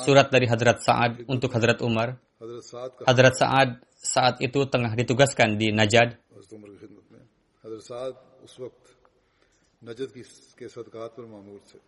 surat 0.00 0.30
dari 0.32 0.48
Hadrat 0.48 0.80
Sa'ad 0.80 1.28
untuk 1.28 1.52
Hadrat 1.52 1.84
Umar. 1.84 2.16
Hadrat 3.04 3.34
Sa'ad 3.34 3.82
saat 3.98 4.38
itu 4.40 4.62
tengah 4.70 4.94
ditugaskan 4.94 5.58
di 5.58 5.74
Najad. 5.74 6.16
हजरत 6.37 6.51
उमर 6.53 6.69
की 6.71 6.77
खिदमत 6.83 7.05
में 7.11 7.23
हजरत 7.63 7.83
साद 7.89 8.13
उस 8.45 8.53
वक्त 8.63 8.85
नजद 9.81 10.09
की 10.15 10.23
के 10.59 10.67
सदकात 10.75 11.11
पर 11.17 11.25
मामूर 11.33 11.61
थे 11.69 11.79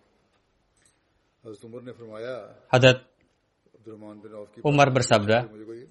हजरत 1.44 1.64
उमर 1.66 1.82
ने 1.88 1.92
फरमाया 2.00 2.36
Hadrat 2.74 3.00
अब्दुलरहमान 3.78 4.16
बिन 4.24 4.32
औफ 4.34 4.48
की 4.54 4.60
Umar 4.66 4.88
bersabda, 4.90 5.38
मुझे 5.46 5.66
कोई 5.70 5.82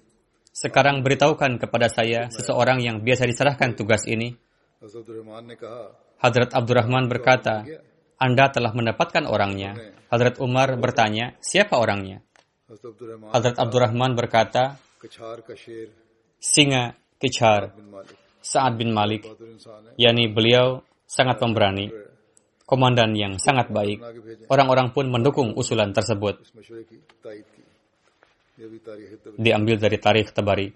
sekarang 0.55 1.03
beritahukan 1.03 1.51
kepada 1.59 1.87
saya 1.87 2.27
seseorang 2.27 2.79
yang 2.83 2.99
biasa 2.99 3.23
diserahkan 3.23 3.75
tugas 3.79 4.03
ini. 4.07 4.35
हजरत 4.83 4.99
अब्दुलरहमान 4.99 5.43
ने 5.47 5.55
कहा 5.55 6.05
Hadrat 6.15 6.55
Abdurrahman 6.55 7.11
berkata, 7.11 7.67
Anda 8.15 8.47
telah 8.47 8.71
mendapatkan 8.71 9.27
orangnya. 9.27 9.75
Hadrat 10.07 10.39
Umar 10.39 10.73
bertanya, 10.79 11.35
siapa 11.43 11.75
orangnya? 11.75 12.23
हजरत 12.71 12.87
अब्दुलरहमान 12.87 13.31
Hadrat 13.35 13.57
Abdurrahman 13.59 14.11
berkata, 14.15 14.79
कछार 14.99 15.37
का 15.43 15.53
शेर 15.53 15.87
Singa 16.41 16.95
Kichar, 17.21 17.75
बिन 17.75 17.87
मालिक 17.91 18.17
Sa'ad 18.40 18.80
bin 18.80 18.96
Malik, 18.96 19.28
yakni 20.00 20.32
beliau 20.32 20.80
sangat 21.04 21.36
pemberani, 21.36 21.92
komandan 22.64 23.12
yang 23.12 23.36
sangat 23.36 23.68
baik. 23.68 24.00
Orang-orang 24.48 24.96
pun 24.96 25.12
mendukung 25.12 25.52
usulan 25.58 25.92
tersebut. 25.92 26.40
Diambil 29.36 29.76
dari 29.76 29.98
tarikh 30.00 30.32
Tabari. 30.32 30.68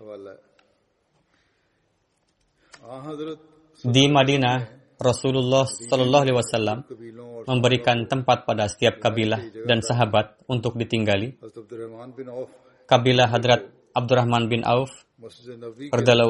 Di 3.85 4.05
Madinah, 4.09 4.57
Rasulullah 5.01 5.65
Shallallahu 5.67 6.23
Alaihi 6.25 6.39
Wasallam 6.39 6.79
memberikan 7.45 8.09
tempat 8.09 8.49
pada 8.49 8.69
setiap 8.71 9.01
kabilah 9.01 9.41
dan 9.69 9.85
sahabat 9.85 10.41
untuk 10.49 10.77
ditinggali. 10.81 11.37
Kabilah 12.85 13.29
Hadrat 13.29 13.63
Abdurrahman 13.95 14.51
bin 14.51 14.67
Auf 14.67 14.91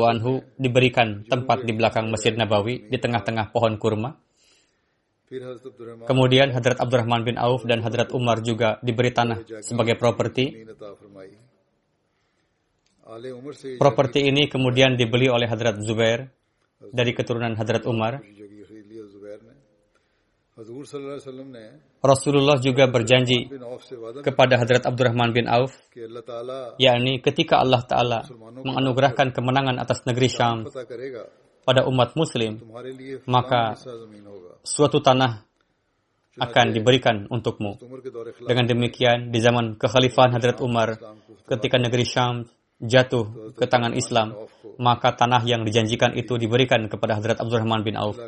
Anhu 0.07 0.44
diberikan 0.61 1.24
tempat 1.24 1.64
di 1.64 1.72
belakang 1.72 2.12
Masjid 2.12 2.37
Nabawi 2.37 2.87
di 2.92 2.98
tengah-tengah 3.00 3.50
pohon 3.50 3.81
kurma. 3.81 4.14
Kemudian 6.05 6.53
Hadrat 6.53 6.79
Abdurrahman 6.79 7.24
bin 7.24 7.40
Auf 7.40 7.64
dan 7.64 7.81
Hadrat 7.81 8.12
Umar 8.12 8.44
juga 8.44 8.79
diberi 8.85 9.11
tanah 9.11 9.40
sebagai 9.64 9.96
properti. 9.96 10.68
Properti 13.81 14.20
ini 14.29 14.46
kemudian 14.46 14.94
dibeli 15.00 15.33
oleh 15.33 15.48
Hadrat 15.48 15.81
Zubair 15.81 16.29
dari 16.92 17.16
keturunan 17.16 17.57
Hadrat 17.57 17.88
Umar. 17.88 18.20
Rasulullah 22.05 22.61
juga 22.61 22.85
berjanji 22.85 23.49
kepada 24.21 24.61
Hadrat 24.61 24.85
Abdurrahman 24.85 25.33
bin 25.33 25.49
Auf, 25.49 25.73
yakni 26.77 27.25
ketika 27.25 27.64
Allah 27.64 27.81
Ta'ala 27.81 28.21
menganugerahkan 28.61 29.33
kemenangan 29.33 29.81
atas 29.81 30.05
negeri 30.05 30.29
Syam 30.29 30.69
pada 31.64 31.88
umat 31.88 32.12
Muslim, 32.12 32.61
maka 33.25 33.73
suatu 34.61 35.01
tanah 35.01 35.49
akan 36.37 36.67
diberikan 36.77 37.25
untukmu. 37.33 37.81
Dengan 38.45 38.69
demikian, 38.69 39.33
di 39.33 39.40
zaman 39.40 39.81
kekhalifahan 39.81 40.37
Hadrat 40.37 40.61
Umar, 40.61 41.01
ketika 41.49 41.81
negeri 41.81 42.05
Syam 42.05 42.45
jatuh 42.85 43.55
ke 43.55 43.64
tangan 43.64 43.95
Islam, 43.97 44.35
maka 44.77 45.14
tanah 45.14 45.47
yang 45.47 45.62
dijanjikan 45.62 46.12
itu 46.19 46.35
diberikan 46.37 46.90
kepada 46.90 47.17
Hadrat 47.17 47.38
Abdurrahman 47.38 47.87
bin 47.87 47.95
Auf. 47.95 48.19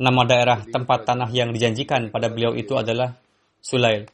Nama 0.00 0.22
daerah 0.24 0.58
tempat 0.64 1.04
tanah 1.04 1.28
yang 1.32 1.52
dijanjikan 1.52 2.08
pada 2.08 2.32
beliau 2.32 2.56
itu 2.56 2.72
adalah 2.76 3.16
Sulail. 3.60 4.08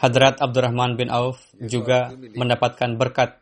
Hadrat 0.00 0.40
Abdurrahman 0.40 0.96
bin 0.96 1.12
Auf 1.12 1.44
juga 1.60 2.08
mendapatkan 2.12 2.96
berkat 2.96 3.36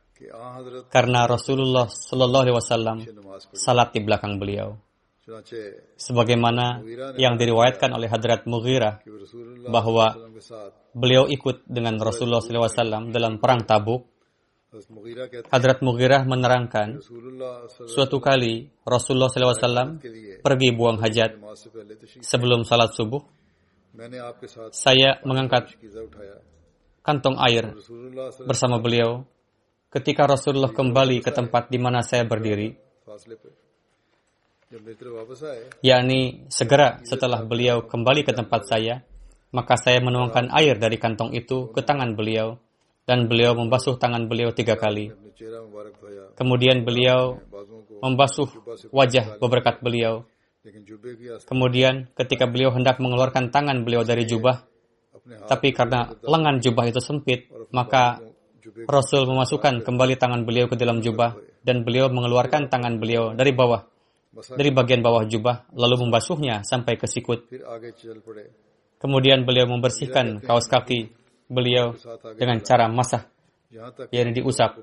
karena 0.90 1.28
Rasulullah 1.28 1.86
Shallallahu 1.86 2.42
Alaihi 2.42 2.56
Wasallam 2.56 2.98
salat 3.54 3.94
di 3.94 4.00
belakang 4.02 4.42
beliau. 4.42 4.74
Sebagaimana 5.98 6.86
yang 7.18 7.34
diriwayatkan 7.34 7.90
oleh 7.90 8.06
Hadrat 8.06 8.46
Mughirah 8.46 9.02
bahwa 9.66 10.14
beliau 10.94 11.26
ikut 11.26 11.66
dengan 11.66 11.98
Rasulullah 11.98 12.38
SAW 12.38 13.10
dalam 13.10 13.42
perang 13.42 13.66
Tabuk 13.66 14.06
Hadrat 15.46 15.78
Mughirah 15.78 16.26
menerangkan, 16.26 16.98
suatu 17.86 18.18
kali 18.18 18.66
Rasulullah 18.82 19.30
SAW 19.30 20.02
pergi 20.42 20.68
buang 20.74 20.98
hajat 20.98 21.38
sebelum 22.20 22.66
salat 22.66 22.90
subuh. 22.92 23.22
Saya 24.74 25.22
mengangkat 25.22 25.70
kantong 27.00 27.38
air 27.46 27.78
bersama 28.42 28.82
beliau. 28.82 29.22
Ketika 29.86 30.26
Rasulullah 30.28 30.74
kembali 30.74 31.22
ke 31.22 31.30
tempat 31.30 31.70
di 31.70 31.78
mana 31.78 32.02
saya 32.02 32.26
berdiri, 32.26 32.74
yakni 35.80 36.44
segera 36.50 37.00
setelah 37.06 37.40
beliau 37.46 37.86
kembali 37.86 38.26
ke 38.26 38.34
tempat 38.34 38.66
saya, 38.66 39.00
maka 39.54 39.78
saya 39.78 40.02
menuangkan 40.02 40.50
air 40.52 40.76
dari 40.76 40.98
kantong 40.98 41.32
itu 41.38 41.70
ke 41.70 41.80
tangan 41.86 42.18
beliau 42.18 42.58
dan 43.06 43.30
beliau 43.30 43.54
membasuh 43.54 43.96
tangan 43.96 44.26
beliau 44.26 44.50
tiga 44.50 44.74
kali. 44.74 45.14
Kemudian 46.34 46.82
beliau 46.82 47.38
membasuh 48.02 48.50
wajah 48.90 49.38
berberkat 49.38 49.80
beliau. 49.80 50.26
Kemudian 51.46 52.10
ketika 52.18 52.50
beliau 52.50 52.74
hendak 52.74 52.98
mengeluarkan 52.98 53.54
tangan 53.54 53.86
beliau 53.86 54.02
dari 54.02 54.26
jubah, 54.26 54.66
tapi 55.46 55.70
karena 55.70 56.10
lengan 56.26 56.58
jubah 56.58 56.90
itu 56.90 56.98
sempit, 56.98 57.46
maka 57.70 58.18
Rasul 58.90 59.30
memasukkan 59.30 59.86
kembali 59.86 60.18
tangan 60.18 60.42
beliau 60.42 60.66
ke 60.66 60.74
dalam 60.74 60.98
jubah 60.98 61.38
dan 61.62 61.86
beliau 61.86 62.10
mengeluarkan 62.10 62.66
tangan 62.66 62.98
beliau 62.98 63.30
dari 63.38 63.54
bawah, 63.54 63.86
dari 64.58 64.74
bagian 64.74 65.06
bawah 65.06 65.22
jubah, 65.22 65.70
lalu 65.70 66.02
membasuhnya 66.06 66.66
sampai 66.66 66.98
ke 66.98 67.06
sikut. 67.06 67.46
Kemudian 68.98 69.46
beliau 69.46 69.70
membersihkan 69.70 70.42
kaos 70.42 70.66
kaki 70.66 71.14
beliau 71.46 71.94
dengan 72.38 72.58
cara 72.62 72.86
masah, 72.90 73.26
yang 74.10 74.30
diusap. 74.34 74.82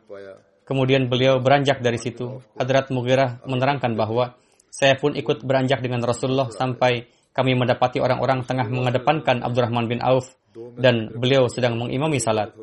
Kemudian 0.64 1.12
beliau 1.12 1.44
beranjak 1.44 1.84
dari 1.84 2.00
situ. 2.00 2.40
Hadrat 2.56 2.88
Mughirah 2.88 3.44
menerangkan 3.44 4.00
bahwa 4.00 4.40
saya 4.72 4.96
pun 4.96 5.14
ikut 5.14 5.44
beranjak 5.44 5.84
dengan 5.84 6.00
Rasulullah 6.02 6.48
sampai 6.50 7.06
kami 7.36 7.58
mendapati 7.58 8.00
orang-orang 8.00 8.48
tengah 8.48 8.70
mengedepankan 8.72 9.44
Abdurrahman 9.44 9.92
bin 9.92 10.00
Auf 10.00 10.32
dan 10.80 11.12
beliau 11.12 11.50
sedang 11.52 11.76
mengimami 11.76 12.22
salat. 12.22 12.54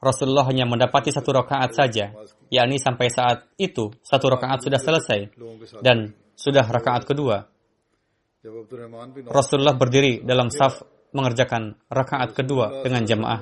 Rasulullah 0.00 0.48
hanya 0.48 0.64
mendapati 0.64 1.12
satu 1.12 1.28
rakaat 1.36 1.76
saja, 1.76 2.16
yakni 2.48 2.80
sampai 2.80 3.12
saat 3.12 3.44
itu 3.60 3.92
satu 4.00 4.32
rakaat 4.32 4.64
sudah 4.64 4.80
selesai 4.80 5.28
dan 5.84 6.16
sudah 6.32 6.64
rakaat 6.64 7.04
kedua. 7.04 7.44
Rasulullah 9.28 9.76
berdiri 9.76 10.24
dalam 10.24 10.48
saf 10.48 10.80
mengerjakan 11.12 11.76
rakaat 11.90 12.34
kedua 12.34 12.82
dengan 12.82 13.02
jamaah. 13.04 13.40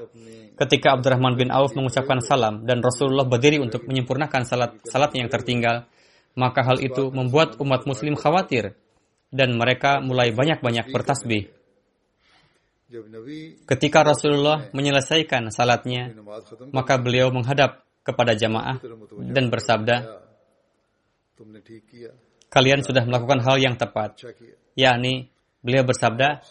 Ketika 0.59 0.99
Abdurrahman 0.99 1.39
bin 1.39 1.55
Auf 1.55 1.79
mengucapkan 1.79 2.19
salam 2.19 2.67
dan 2.67 2.83
Rasulullah 2.83 3.23
berdiri 3.23 3.63
untuk 3.63 3.87
menyempurnakan 3.87 4.43
salat 4.43 4.75
salatnya 4.83 5.23
yang 5.23 5.31
tertinggal, 5.31 5.87
maka 6.35 6.67
hal 6.67 6.83
itu 6.83 7.15
membuat 7.15 7.59
umat 7.63 7.87
muslim 7.87 8.19
khawatir 8.19 8.75
dan 9.31 9.55
mereka 9.55 10.03
mulai 10.03 10.35
banyak-banyak 10.35 10.91
bertasbih. 10.91 11.55
Ketika 13.69 14.01
Rasulullah 14.01 14.67
menyelesaikan 14.73 15.53
salatnya, 15.53 16.17
maka 16.73 16.97
beliau 16.97 17.29
menghadap 17.29 17.85
kepada 18.01 18.33
jamaah 18.33 18.81
dan 19.31 19.53
bersabda, 19.53 20.27
Kalian 22.49 22.81
sudah 22.81 23.05
melakukan 23.05 23.45
hal 23.45 23.61
yang 23.61 23.77
tepat, 23.77 24.25
yakni 24.73 25.29
Beliau 25.69 25.85
bersabda, 25.85 26.49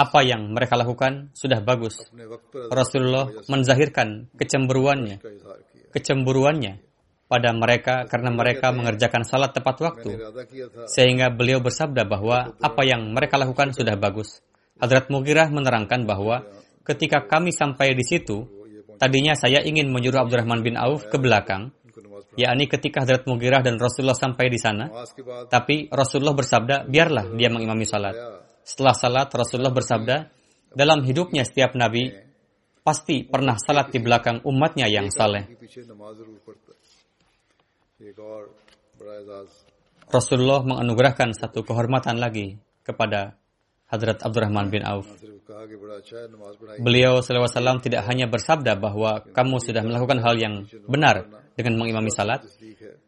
apa 0.00 0.20
yang 0.24 0.48
mereka 0.48 0.80
lakukan 0.80 1.28
sudah 1.36 1.60
bagus. 1.60 2.00
Rasulullah 2.72 3.28
menzahirkan 3.52 4.32
kecemburuannya, 4.32 5.20
kecemburuannya 5.92 6.80
pada 7.28 7.52
mereka 7.52 8.08
karena 8.08 8.32
mereka 8.32 8.72
mengerjakan 8.72 9.28
salat 9.28 9.52
tepat 9.52 9.76
waktu. 9.84 10.24
Sehingga 10.88 11.28
beliau 11.28 11.60
bersabda 11.60 12.08
bahwa 12.08 12.56
apa 12.64 12.82
yang 12.88 13.12
mereka 13.12 13.36
lakukan 13.36 13.76
sudah 13.76 13.92
bagus. 14.00 14.40
Hadrat 14.80 15.12
Mugirah 15.12 15.52
menerangkan 15.52 16.08
bahwa 16.08 16.48
ketika 16.80 17.28
kami 17.28 17.52
sampai 17.52 17.92
di 17.92 18.08
situ, 18.08 18.48
tadinya 18.96 19.36
saya 19.36 19.60
ingin 19.60 19.92
menyuruh 19.92 20.24
Abdurrahman 20.24 20.64
bin 20.64 20.80
Auf 20.80 21.12
ke 21.12 21.20
belakang, 21.20 21.76
yakni 22.34 22.64
ketika 22.70 23.02
Hadrat 23.02 23.26
Mugirah 23.26 23.62
dan 23.64 23.78
Rasulullah 23.78 24.16
sampai 24.16 24.46
di 24.50 24.58
sana. 24.58 24.90
Tapi 25.50 25.88
Rasulullah 25.90 26.34
bersabda, 26.34 26.86
biarlah 26.86 27.34
dia 27.34 27.48
mengimami 27.50 27.86
salat. 27.86 28.14
Setelah 28.64 28.94
salat, 28.96 29.28
Rasulullah 29.30 29.74
bersabda, 29.74 30.16
dalam 30.74 31.06
hidupnya 31.06 31.46
setiap 31.46 31.78
nabi 31.78 32.10
pasti 32.84 33.24
pernah 33.24 33.56
salat 33.56 33.88
di 33.94 33.98
belakang 34.02 34.44
umatnya 34.44 34.90
yang 34.90 35.08
saleh. 35.08 35.48
Rasulullah 40.04 40.60
menganugerahkan 40.60 41.32
satu 41.32 41.64
kehormatan 41.64 42.20
lagi 42.20 42.60
kepada 42.84 43.40
Hadrat 43.88 44.20
Abdurrahman 44.20 44.68
bin 44.68 44.84
Auf. 44.84 45.08
Beliau 46.80 47.22
SAW 47.22 47.80
tidak 47.80 48.04
hanya 48.10 48.26
bersabda 48.28 48.76
bahwa 48.76 49.22
kamu 49.32 49.56
sudah 49.62 49.82
melakukan 49.86 50.18
hal 50.20 50.34
yang 50.36 50.54
benar, 50.90 51.43
dengan 51.54 51.78
mengimami 51.78 52.10
salat, 52.10 52.42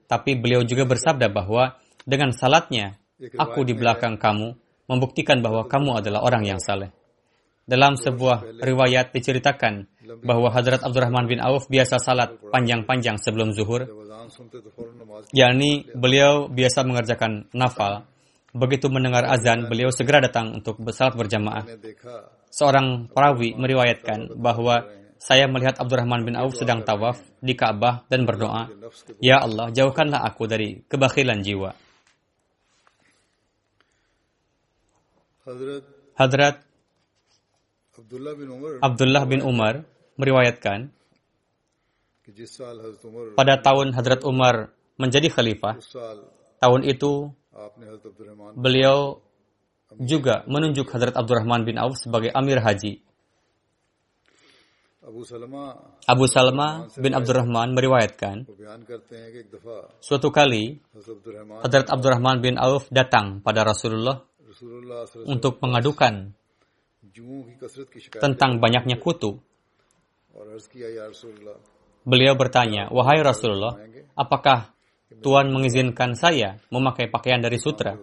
tapi 0.06 0.38
beliau 0.38 0.62
juga 0.62 0.87
bersabda 0.87 1.26
bahwa 1.30 1.76
dengan 2.06 2.30
salatnya 2.30 2.98
aku 3.35 3.66
di 3.66 3.74
belakang 3.74 4.16
kamu 4.16 4.54
membuktikan 4.87 5.42
bahwa 5.42 5.66
kamu 5.66 5.98
adalah 5.98 6.22
orang 6.22 6.46
yang 6.46 6.62
saleh. 6.62 6.94
Dalam 7.66 7.98
sebuah 7.98 8.62
riwayat 8.62 9.11
diceritakan 9.11 9.90
bahwa 10.22 10.54
Hadrat 10.54 10.87
Abdurrahman 10.87 11.26
bin 11.26 11.42
Auf 11.42 11.66
biasa 11.66 11.98
salat 11.98 12.38
panjang-panjang 12.54 13.18
sebelum 13.18 13.50
zuhur, 13.50 13.90
yakni 15.35 15.90
beliau 15.90 16.46
biasa 16.46 16.87
mengerjakan 16.87 17.50
nafal. 17.50 18.06
Begitu 18.54 18.87
mendengar 18.88 19.26
azan, 19.26 19.66
beliau 19.66 19.90
segera 19.90 20.22
datang 20.22 20.54
untuk 20.54 20.78
salat 20.94 21.18
berjamaah. 21.18 21.66
Seorang 22.54 23.11
perawi 23.11 23.59
meriwayatkan 23.59 24.38
bahwa 24.38 24.87
saya 25.18 25.48
melihat 25.48 25.81
Abdurrahman 25.81 26.22
bin 26.26 26.35
Auf 26.37 26.57
sedang 26.57 26.85
tawaf 26.85 27.20
di 27.40 27.57
Ka'bah 27.57 28.05
dan 28.11 28.29
berdoa, 28.29 28.68
Ya 29.18 29.40
Allah, 29.40 29.72
jauhkanlah 29.72 30.22
aku 30.22 30.44
dari 30.48 30.85
kebakilan 30.87 31.40
jiwa. 31.40 31.72
Hadrat 36.16 36.66
Abdullah 38.83 39.24
bin 39.24 39.40
Umar 39.46 39.87
meriwayatkan, 40.18 40.90
pada 43.38 43.55
tahun 43.62 43.94
Hadrat 43.94 44.26
Umar 44.26 44.74
menjadi 44.98 45.31
khalifah, 45.31 45.79
tahun 46.59 46.83
itu 46.83 47.31
beliau 48.59 49.22
juga 50.02 50.42
menunjuk 50.50 50.90
Hadrat 50.90 51.14
Abdurrahman 51.14 51.62
bin 51.62 51.79
Auf 51.79 52.02
sebagai 52.02 52.35
Amir 52.35 52.59
Haji. 52.59 53.06
Abu 55.07 56.27
Salma 56.27 56.90
bin 56.99 57.14
Abdurrahman 57.14 57.79
meriwayatkan, 57.79 58.42
suatu 60.03 60.35
kali 60.35 60.83
Hadrat 61.62 61.87
Abdurrahman 61.95 62.42
bin 62.42 62.59
Auf 62.59 62.90
datang 62.90 63.38
pada 63.38 63.62
Rasulullah 63.62 64.27
untuk 65.23 65.62
mengadukan 65.62 66.35
tentang 68.19 68.59
banyaknya 68.59 68.99
kutu. 68.99 69.38
Beliau 72.03 72.35
bertanya, 72.35 72.90
"Wahai 72.90 73.23
Rasulullah, 73.23 73.79
apakah 74.19 74.75
Tuhan 75.23 75.55
mengizinkan 75.55 76.19
saya 76.19 76.59
memakai 76.75 77.07
pakaian 77.07 77.38
dari 77.38 77.62
sutra?" 77.62 77.95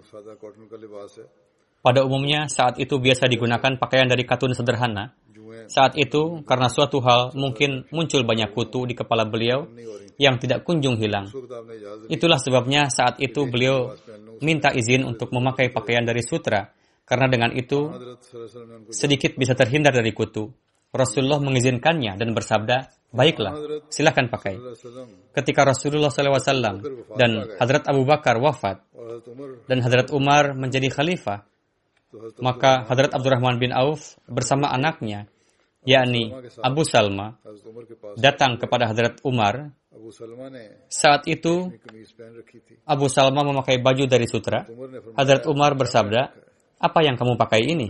Pada 1.84 2.00
umumnya 2.08 2.48
saat 2.48 2.80
itu 2.80 2.96
biasa 2.96 3.28
digunakan 3.28 3.76
pakaian 3.76 4.08
dari 4.08 4.24
katun 4.24 4.56
sederhana, 4.56 5.12
saat 5.68 6.00
itu, 6.00 6.42
karena 6.48 6.68
suatu 6.72 7.04
hal 7.04 7.36
mungkin 7.36 7.86
muncul 7.92 8.24
banyak 8.24 8.52
kutu 8.56 8.88
di 8.88 8.96
kepala 8.96 9.28
beliau 9.28 9.68
yang 10.18 10.38
tidak 10.38 10.64
kunjung 10.64 10.98
hilang. 11.00 11.30
Itulah 12.08 12.38
sebabnya 12.38 12.88
saat 12.90 13.20
itu 13.20 13.46
beliau 13.50 13.94
minta 14.44 14.70
izin 14.72 15.08
untuk 15.08 15.32
memakai 15.34 15.72
pakaian 15.72 16.04
dari 16.06 16.22
sutra, 16.22 16.70
karena 17.04 17.28
dengan 17.28 17.52
itu 17.56 17.90
sedikit 18.92 19.36
bisa 19.36 19.58
terhindar 19.58 19.96
dari 19.96 20.12
kutu. 20.12 20.52
Rasulullah 20.94 21.42
mengizinkannya 21.42 22.22
dan 22.22 22.38
bersabda, 22.38 22.78
Baiklah, 23.14 23.86
silahkan 23.94 24.26
pakai. 24.26 24.58
Ketika 25.38 25.62
Rasulullah 25.62 26.10
SAW 26.10 26.82
dan 27.14 27.46
Hadrat 27.62 27.86
Abu 27.86 28.10
Bakar 28.10 28.42
wafat 28.42 28.82
dan 29.70 29.86
Hadrat 29.86 30.10
Umar 30.10 30.58
menjadi 30.58 30.90
khalifah, 30.90 31.46
maka 32.42 32.86
Hadrat 32.90 33.14
Abdurrahman 33.14 33.62
bin 33.62 33.70
Auf 33.70 34.18
bersama 34.26 34.70
anaknya 34.70 35.30
yakni 35.84 36.32
Abu 36.64 36.84
Salma, 36.88 37.40
datang 38.16 38.60
kepada 38.60 38.92
Hadrat 38.92 39.20
Umar. 39.24 39.72
Saat 40.90 41.30
itu, 41.32 41.72
Abu 42.84 43.08
Salma 43.08 43.44
memakai 43.46 43.80
baju 43.80 44.04
dari 44.08 44.28
sutra. 44.28 44.68
Hadrat 45.16 45.48
Umar 45.48 45.76
bersabda, 45.80 46.34
apa 46.84 47.00
yang 47.04 47.16
kamu 47.16 47.40
pakai 47.40 47.62
ini? 47.64 47.88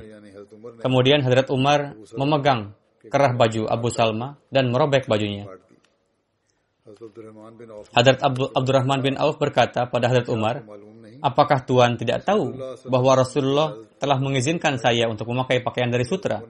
Kemudian 0.84 1.26
Hadrat 1.26 1.50
Umar 1.50 1.98
memegang 2.14 2.78
kerah 3.10 3.34
baju 3.36 3.68
Abu 3.68 3.90
Salma 3.90 4.38
dan 4.54 4.70
merobek 4.70 5.10
bajunya. 5.10 5.50
Hadrat 7.96 8.20
Abdurrahman 8.54 9.00
bin 9.00 9.16
Auf 9.16 9.40
berkata 9.40 9.88
pada 9.88 10.12
Hadrat 10.12 10.28
Umar, 10.30 10.62
apakah 11.24 11.64
Tuhan 11.64 11.96
tidak 11.96 12.28
tahu 12.28 12.54
bahwa 12.92 13.12
Rasulullah 13.16 13.80
telah 13.98 14.20
mengizinkan 14.20 14.76
saya 14.76 15.08
untuk 15.08 15.32
memakai 15.32 15.64
pakaian 15.64 15.88
dari 15.88 16.04
sutra? 16.04 16.44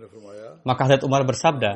Maka 0.63 0.88
Hazrat 0.88 1.04
Umar 1.04 1.28
bersabda, 1.28 1.76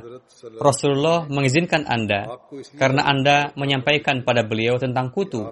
Rasulullah 0.63 1.27
mengizinkan 1.27 1.83
Anda 1.83 2.39
karena 2.79 3.03
Anda 3.03 3.51
menyampaikan 3.59 4.23
pada 4.23 4.47
beliau 4.47 4.79
tentang 4.79 5.11
kutu. 5.11 5.43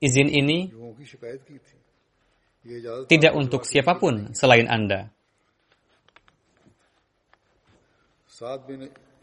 Izin 0.00 0.32
ini 0.32 0.72
tidak 3.06 3.32
untuk 3.36 3.68
siapa 3.68 4.00
pun 4.00 4.32
selain 4.32 4.64
Anda. 4.64 5.12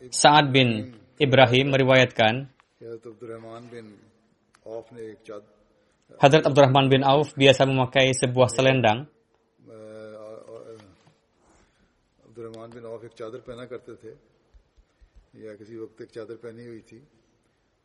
Sa'ad 0.10 0.46
bin 0.50 0.94
Ibrahim 1.18 1.74
meriwayatkan, 1.74 2.50
Hadrat 6.14 6.44
Abdurrahman 6.46 6.86
bin 6.94 7.02
Auf 7.02 7.34
biasa 7.34 7.66
memakai 7.66 8.14
sebuah 8.14 8.54
selendang 8.54 9.10
Abdul Rahman 12.33 12.69
बिन 12.71 12.85
औफ 12.93 13.05
एक 13.05 13.15
चादर 13.19 13.41
पहना 13.47 13.65
करते 13.73 13.95
थे 14.03 14.13
या 15.45 15.53
किसी 15.61 15.75
वक्त 15.79 16.03
एक 16.03 16.11
चादर 16.17 16.37
पहनी 16.45 16.65
हुई 16.67 16.83
थी 16.91 17.01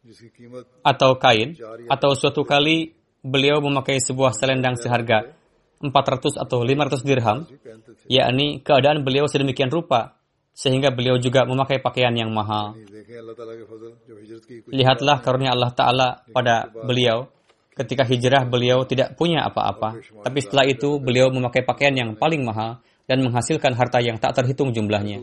जिसकी 0.05 0.29
कीमत 0.35 0.65
atau 0.83 1.15
kain, 1.15 1.55
atau 1.87 2.11
suatu 2.11 2.43
kali 2.43 2.91
beliau 3.23 3.63
memakai 3.63 4.03
sebuah 4.03 4.35
selendang 4.35 4.75
seharga 4.75 5.31
400 5.79 6.43
atau 6.43 6.59
500 6.59 7.07
dirham, 7.07 7.47
भी 7.47 7.57
पहनते 7.63 7.91
थे 7.95 8.03
yakni 8.11 8.47
keadaan 8.67 8.99
beliau 9.07 9.31
sedemikian 9.31 9.71
rupa, 9.71 10.19
sehingga 10.51 10.91
beliau 10.91 11.15
juga 11.15 11.47
memakai 11.47 11.79
pakaian 11.79 12.11
yang 12.11 12.35
mahal. 12.35 12.75
नहीं 12.75 12.91
देखें 12.91 13.15
अल्लाह 13.15 13.35
ताला 13.39 13.53
के 13.55 13.65
फजल 13.71 13.91
जो 14.07 14.13
हिजरत 14.19 14.43
की 14.43 14.55
कुछ 14.67 14.71
Lihatlah 14.75 15.17
karunia 15.23 15.51
Allah 15.55 15.71
Ta'ala 15.71 16.07
pada 16.35 16.55
beliau. 16.83 17.31
Ketika 17.73 18.05
hijrah 18.05 18.45
beliau 18.45 18.85
tidak 18.85 19.17
punya 19.17 19.41
apa-apa. 19.49 19.97
Tapi 20.21 20.39
setelah 20.45 20.69
itu 20.69 21.01
beliau 21.01 21.33
memakai 21.33 21.65
pakaian 21.65 21.95
yang 21.95 22.13
paling 22.13 22.45
mahal 22.45 22.77
dan 23.08 23.24
menghasilkan 23.24 23.72
harta 23.72 24.04
yang 24.04 24.20
tak 24.20 24.36
terhitung 24.36 24.76
jumlahnya. 24.76 25.18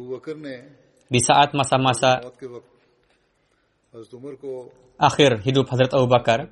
Di 1.06 1.22
saat 1.22 1.54
masa-masa 1.54 2.26
akhir 4.98 5.46
hidup 5.46 5.70
Hazrat 5.70 5.94
Abu 5.94 6.10
Bakar, 6.10 6.50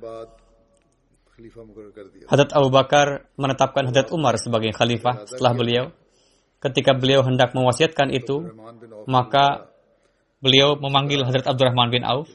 Hazrat 2.30 2.50
Abu 2.54 2.70
Bakar 2.70 3.26
menetapkan 3.34 3.90
Hazrat 3.90 4.14
Umar 4.14 4.38
sebagai 4.38 4.70
khalifah 4.70 5.26
setelah 5.26 5.52
beliau. 5.52 5.84
Ketika 6.62 6.96
beliau 6.96 7.20
hendak 7.26 7.52
mewasiatkan 7.52 8.08
itu, 8.14 8.48
maka 9.10 9.68
beliau 10.38 10.78
memanggil 10.78 11.26
Hazrat 11.26 11.50
Abdurrahman 11.50 11.90
bin 11.90 12.06
Auf. 12.06 12.30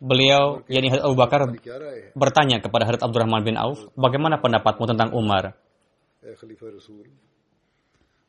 Beliau, 0.00 0.64
yakni 0.70 0.88
Hazrat 0.88 1.04
Abu 1.04 1.16
Bakar, 1.18 1.40
bertanya 2.16 2.62
kepada 2.62 2.88
Hazrat 2.88 3.04
Abdurrahman 3.04 3.44
bin 3.44 3.58
Auf, 3.60 3.90
bagaimana 3.98 4.40
pendapatmu 4.40 4.88
tentang 4.88 5.12
Umar? 5.12 5.58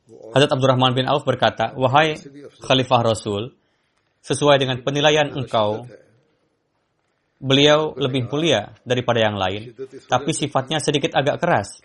Hazrat 0.10 0.52
Abdurrahman 0.52 0.96
bin 0.96 1.08
Auf 1.08 1.24
berkata, 1.24 1.72
Wahai 1.78 2.18
Khalifah 2.62 3.02
Rasul, 3.04 3.56
sesuai 4.22 4.62
dengan 4.62 4.82
penilaian 4.86 5.30
engkau, 5.34 5.88
beliau 7.42 7.98
lebih 7.98 8.30
mulia 8.30 8.78
daripada 8.86 9.18
yang 9.18 9.34
lain, 9.34 9.74
tapi 10.06 10.30
sifatnya 10.32 10.78
sedikit 10.78 11.18
agak 11.18 11.42
keras. 11.42 11.82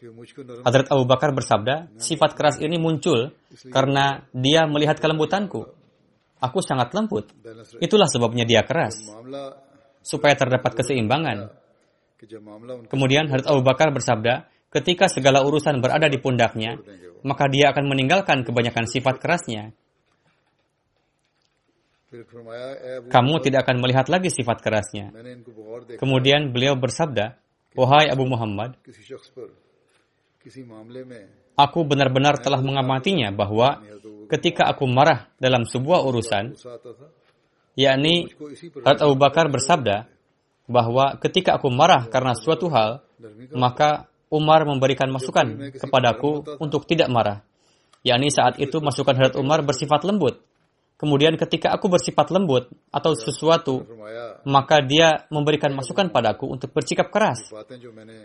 Hadrat 0.63 0.93
Abu 0.93 1.09
Bakar 1.09 1.33
bersabda, 1.33 1.97
sifat 1.97 2.37
keras 2.37 2.61
ini 2.61 2.77
muncul 2.77 3.33
karena 3.73 4.21
dia 4.37 4.69
melihat 4.69 5.01
kelembutanku. 5.01 5.65
Aku 6.37 6.61
sangat 6.61 6.93
lembut. 6.93 7.33
Itulah 7.81 8.05
sebabnya 8.05 8.45
dia 8.45 8.61
keras. 8.69 9.09
Supaya 10.05 10.37
terdapat 10.37 10.77
keseimbangan. 10.77 11.49
Kemudian 12.93 13.33
Hadrat 13.33 13.49
Abu 13.49 13.65
Bakar 13.65 13.89
bersabda, 13.97 14.45
Ketika 14.71 15.07
segala 15.09 15.47
urusan 15.47 15.79
berada 15.79 16.11
di 16.11 16.19
pundaknya, 16.19 16.77
maka 17.23 17.49
dia 17.51 17.73
akan 17.73 17.85
meninggalkan 17.87 18.43
kebanyakan 18.43 18.87
sifat 18.87 19.19
kerasnya. 19.19 19.73
Kamu 23.11 23.35
tidak 23.43 23.67
akan 23.67 23.77
melihat 23.83 24.07
lagi 24.07 24.31
sifat 24.31 24.63
kerasnya. 24.63 25.11
Kemudian 25.99 26.55
beliau 26.55 26.79
bersabda, 26.79 27.37
Wahai 27.77 28.09
Abu 28.09 28.25
Muhammad, 28.25 28.73
aku 31.61 31.79
benar-benar 31.85 32.41
telah 32.41 32.61
mengamatinya 32.65 33.29
bahwa 33.35 33.85
ketika 34.33 34.71
aku 34.71 34.89
marah 34.89 35.29
dalam 35.37 35.69
sebuah 35.69 36.01
urusan, 36.09 36.57
yakni 37.77 38.33
Rat 38.81 39.05
Abu 39.05 39.15
Bakar 39.21 39.53
bersabda 39.53 40.09
bahwa 40.65 41.21
ketika 41.21 41.61
aku 41.61 41.69
marah 41.69 42.09
karena 42.09 42.33
suatu 42.33 42.73
hal, 42.73 43.05
maka 43.53 44.09
Umar 44.27 44.67
memberikan 44.67 45.07
masukan 45.09 45.71
kepadaku 45.79 46.59
untuk 46.59 46.83
tidak 46.89 47.07
marah. 47.07 47.47
Yakni 48.07 48.31
saat 48.31 48.59
itu 48.63 48.79
masukan 48.79 49.15
Hadrat 49.19 49.35
Umar 49.39 49.67
bersifat 49.67 50.07
lembut. 50.07 50.39
Kemudian 50.97 51.37
ketika 51.37 51.77
aku 51.77 51.93
bersifat 51.93 52.33
lembut 52.33 52.73
atau 52.89 53.13
sesuatu, 53.13 53.85
maka 54.49 54.81
dia 54.81 55.29
memberikan 55.29 55.75
masukan 55.77 56.09
padaku 56.09 56.49
untuk 56.49 56.73
bersikap 56.73 57.13
keras. 57.13 57.53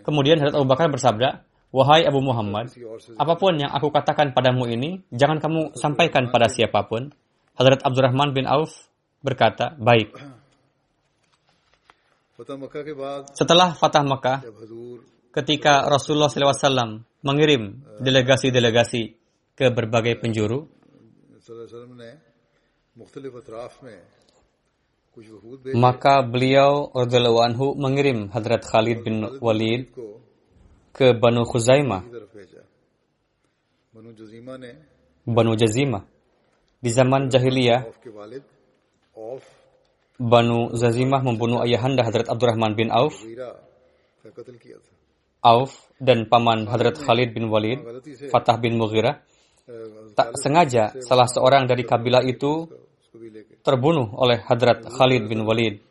Kemudian 0.06 0.40
Hadrat 0.40 0.56
Abu 0.56 0.66
Bakar 0.70 0.88
bersabda, 0.88 1.44
Wahai 1.72 2.04
Abu 2.04 2.20
Muhammad, 2.20 2.68
apa 3.16 3.34
pun 3.36 3.56
yang 3.56 3.72
aku 3.72 3.88
katakan 3.92 4.36
padamu 4.36 4.68
ini, 4.68 5.00
jangan 5.12 5.40
kamu 5.40 5.72
sampaikan 5.76 6.28
pada 6.32 6.48
siapa 6.48 6.84
pun. 6.84 7.12
Hadrat 7.56 7.84
Abdurrahman 7.84 8.32
bin 8.32 8.48
Auf 8.48 8.72
berkata, 9.20 9.76
Baik. 9.76 10.12
Setelah 13.36 13.76
Fatah 13.76 14.04
Mekah, 14.04 14.38
ketika 15.32 15.88
Rasulullah 15.88 16.28
SAW 16.28 17.02
mengirim 17.24 17.80
delegasi-delegasi 18.04 19.16
ke 19.56 19.72
berbagai 19.72 20.20
penjuru. 20.20 20.68
Maka 25.76 26.24
beliau 26.24 26.88
radhiyallahu 26.92 27.40
anhu 27.44 27.66
mengirim 27.76 28.32
Hadrat 28.32 28.64
Khalid 28.64 29.04
bin 29.04 29.40
Walid 29.40 29.92
ke 30.92 31.12
Banu 31.16 31.44
Khuzaimah. 31.44 32.04
Banu 35.22 35.52
Jazimah. 35.56 36.04
Di 36.82 36.90
zaman 36.90 37.30
jahiliyah, 37.30 37.86
Banu 40.18 40.72
Zazimah 40.74 41.20
membunuh 41.22 41.62
ayahanda 41.62 42.02
Hadrat 42.02 42.26
Abdurrahman 42.32 42.74
bin 42.74 42.88
Auf 42.90 43.14
Auf 45.42 45.90
dan 45.98 46.30
paman 46.30 46.70
Hadrat 46.70 47.02
Khalid 47.02 47.34
bin 47.34 47.50
Walid, 47.50 47.82
Fatah 48.30 48.56
bin 48.62 48.78
Mughirah, 48.78 49.18
tak 50.14 50.38
sengaja 50.38 50.94
salah 51.02 51.26
seorang 51.26 51.66
dari 51.66 51.82
kabilah 51.82 52.22
itu 52.22 52.70
terbunuh 53.66 54.14
oleh 54.18 54.38
Hadrat 54.42 54.86
Khalid 54.86 55.26
bin 55.26 55.42
Walid. 55.42 55.82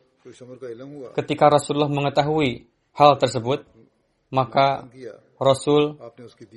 Ketika 1.16 1.52
Rasulullah 1.52 1.92
mengetahui 1.92 2.64
hal 2.96 3.20
tersebut, 3.20 3.68
maka 4.32 4.88
Rasul 5.36 6.00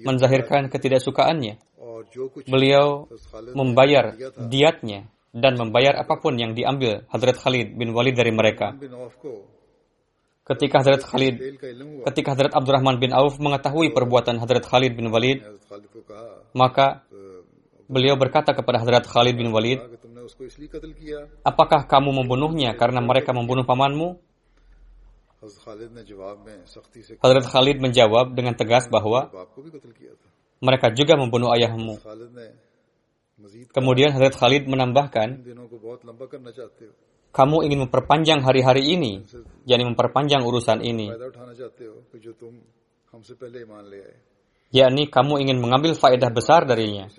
menzahirkan 0.05 0.71
ketidaksukaannya. 0.71 1.59
Beliau 2.47 3.11
membayar 3.57 4.15
diatnya 4.39 5.11
dan 5.35 5.59
membayar 5.59 5.99
apa 5.99 6.21
pun 6.23 6.39
yang 6.39 6.55
diambil 6.55 7.03
Hadrat 7.11 7.43
Khalid 7.43 7.75
bin 7.75 7.91
Walid 7.91 8.15
dari 8.15 8.31
mereka. 8.31 8.77
Ketika 10.45 10.85
Hadrat 10.85 11.01
Khalid, 11.09 11.41
ketika 12.13 12.37
Hazrat 12.37 12.53
Abdurrahman 12.53 13.01
bin 13.01 13.17
Auf 13.17 13.41
mengetahui 13.41 13.97
perbuatan 13.97 14.37
Hazrat 14.37 14.69
Khalid 14.69 14.93
bin 14.93 15.09
Walid, 15.09 15.41
maka 16.53 17.01
beliau 17.89 18.21
berkata 18.21 18.53
kepada 18.53 18.85
Hadrat 18.85 19.09
Khalid 19.09 19.41
bin 19.41 19.49
Walid, 19.57 19.81
Apakah 21.45 21.89
kamu 21.89 22.25
membunuhnya 22.25 22.77
karena 22.77 23.01
mereka 23.01 23.33
membunuh 23.33 23.65
pamanmu? 23.65 24.21
Hadrat 27.25 27.47
Khalid 27.49 27.81
menjawab 27.81 28.37
dengan 28.37 28.53
tegas 28.53 28.89
bahwa 28.93 29.33
mereka 30.61 30.93
juga 30.93 31.17
membunuh 31.17 31.53
ayahmu. 31.57 32.01
Kemudian 33.73 34.13
Hadrat 34.13 34.37
Khalid 34.37 34.69
menambahkan, 34.69 35.41
kamu 37.35 37.67
ingin 37.67 37.91
memperpanjang 37.91 38.47
hari-hari 38.47 38.95
ini, 38.95 39.27
yakni 39.67 39.85
memperpanjang 39.91 40.47
urusan 40.47 40.79
ini. 40.87 41.11
Yakni 44.71 45.11
kamu 45.11 45.43
ingin 45.43 45.59
mengambil 45.59 45.99
faedah 45.99 46.31
besar 46.31 46.63
darinya. 46.63 47.11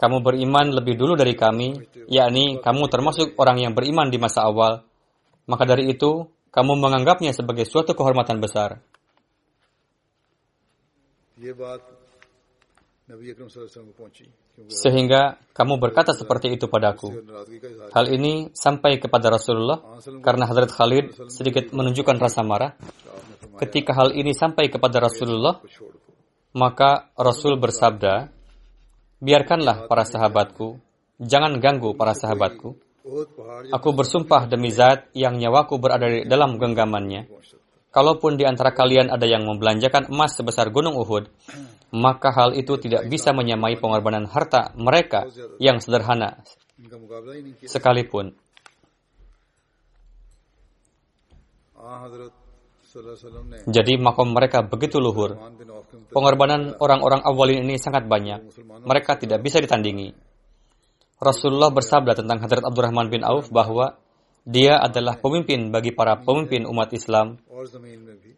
Kamu 0.00 0.24
beriman 0.24 0.72
lebih 0.72 0.96
dulu 0.96 1.20
dari 1.20 1.36
kami, 1.36 1.84
yakni 2.08 2.64
kamu 2.64 2.88
termasuk 2.88 3.36
orang 3.36 3.60
yang 3.60 3.72
beriman 3.76 4.08
di 4.08 4.16
masa 4.16 4.48
awal. 4.48 4.88
Maka 5.44 5.68
dari 5.68 5.92
itu, 5.92 6.24
kamu 6.48 6.72
menganggapnya 6.80 7.36
sebagai 7.36 7.68
suatu 7.68 7.92
kehormatan 7.92 8.40
besar. 8.40 8.80
Sehingga 14.72 15.36
kamu 15.52 15.76
berkata 15.76 16.16
seperti 16.16 16.56
itu 16.56 16.72
padaku. 16.72 17.12
Hal 17.92 18.08
ini 18.08 18.48
sampai 18.56 18.96
kepada 18.96 19.28
Rasulullah 19.28 20.00
karena 20.24 20.48
Hadrat 20.48 20.72
Khalid 20.72 21.28
sedikit 21.28 21.68
menunjukkan 21.76 22.16
rasa 22.16 22.40
marah. 22.40 22.72
Ketika 23.60 23.92
hal 23.92 24.16
ini 24.16 24.32
sampai 24.32 24.72
kepada 24.72 25.04
Rasulullah, 25.04 25.60
maka 26.56 27.12
Rasul 27.14 27.60
bersabda, 27.60 28.32
Biarkanlah 29.24 29.88
para 29.88 30.04
sahabatku, 30.04 30.80
jangan 31.16 31.60
ganggu 31.60 31.96
para 31.96 32.12
sahabatku. 32.12 32.76
Aku 33.72 33.88
bersumpah 33.92 34.48
demi 34.48 34.72
zat 34.72 35.12
yang 35.12 35.36
nyawaku 35.36 35.76
berada 35.76 36.08
di 36.08 36.24
dalam 36.24 36.56
genggamannya. 36.56 37.28
Kalaupun 37.94 38.34
di 38.34 38.42
antara 38.42 38.74
kalian 38.74 39.06
ada 39.06 39.22
yang 39.22 39.46
membelanjakan 39.46 40.10
emas 40.10 40.34
sebesar 40.34 40.74
gunung 40.74 40.98
Uhud, 40.98 41.30
maka 41.94 42.34
hal 42.34 42.58
itu 42.58 42.74
tidak 42.74 43.06
bisa 43.06 43.30
menyamai 43.30 43.78
pengorbanan 43.78 44.26
harta 44.26 44.74
mereka 44.74 45.30
yang 45.62 45.78
sederhana 45.78 46.42
sekalipun. 47.62 48.34
Jadi 53.70 53.92
makom 53.98 54.34
mereka 54.34 54.66
begitu 54.66 54.98
luhur. 54.98 55.38
Pengorbanan 56.10 56.74
orang-orang 56.82 57.22
awalin 57.22 57.62
ini 57.62 57.78
sangat 57.78 58.10
banyak. 58.10 58.42
Mereka 58.82 59.22
tidak 59.22 59.38
bisa 59.38 59.62
ditandingi. 59.62 60.14
Rasulullah 61.22 61.70
bersabda 61.70 62.18
tentang 62.18 62.42
Hadrat 62.42 62.66
Abdurrahman 62.66 63.06
bin 63.06 63.22
Auf 63.22 63.54
bahwa 63.54 64.02
dia 64.44 64.76
adalah 64.76 65.16
pemimpin 65.16 65.72
bagi 65.72 65.96
para 65.96 66.20
pemimpin 66.20 66.68
umat 66.68 66.92
Islam. 66.92 67.40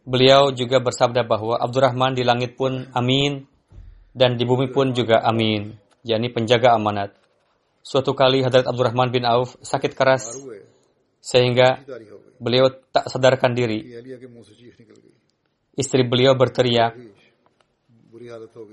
Beliau 0.07 0.55
juga 0.55 0.79
bersabda 0.79 1.27
bahwa 1.27 1.59
Abdurrahman 1.59 2.15
di 2.15 2.23
langit 2.23 2.55
pun 2.55 2.87
amin 2.95 3.43
dan 4.15 4.39
di 4.39 4.47
bumi 4.47 4.71
pun 4.71 4.95
juga 4.95 5.19
amin, 5.27 5.75
yakni 6.07 6.31
penjaga 6.31 6.79
amanat. 6.79 7.11
Suatu 7.83 8.15
kali 8.15 8.47
Hadrat 8.47 8.71
Abdurrahman 8.71 9.11
bin 9.11 9.27
Auf 9.27 9.59
sakit 9.59 9.99
keras 9.99 10.31
sehingga 11.19 11.83
beliau 12.39 12.71
tak 12.71 13.11
sadarkan 13.11 13.51
diri. 13.59 13.83
Istri 15.75 16.07
beliau 16.07 16.39
berteriak, 16.39 16.95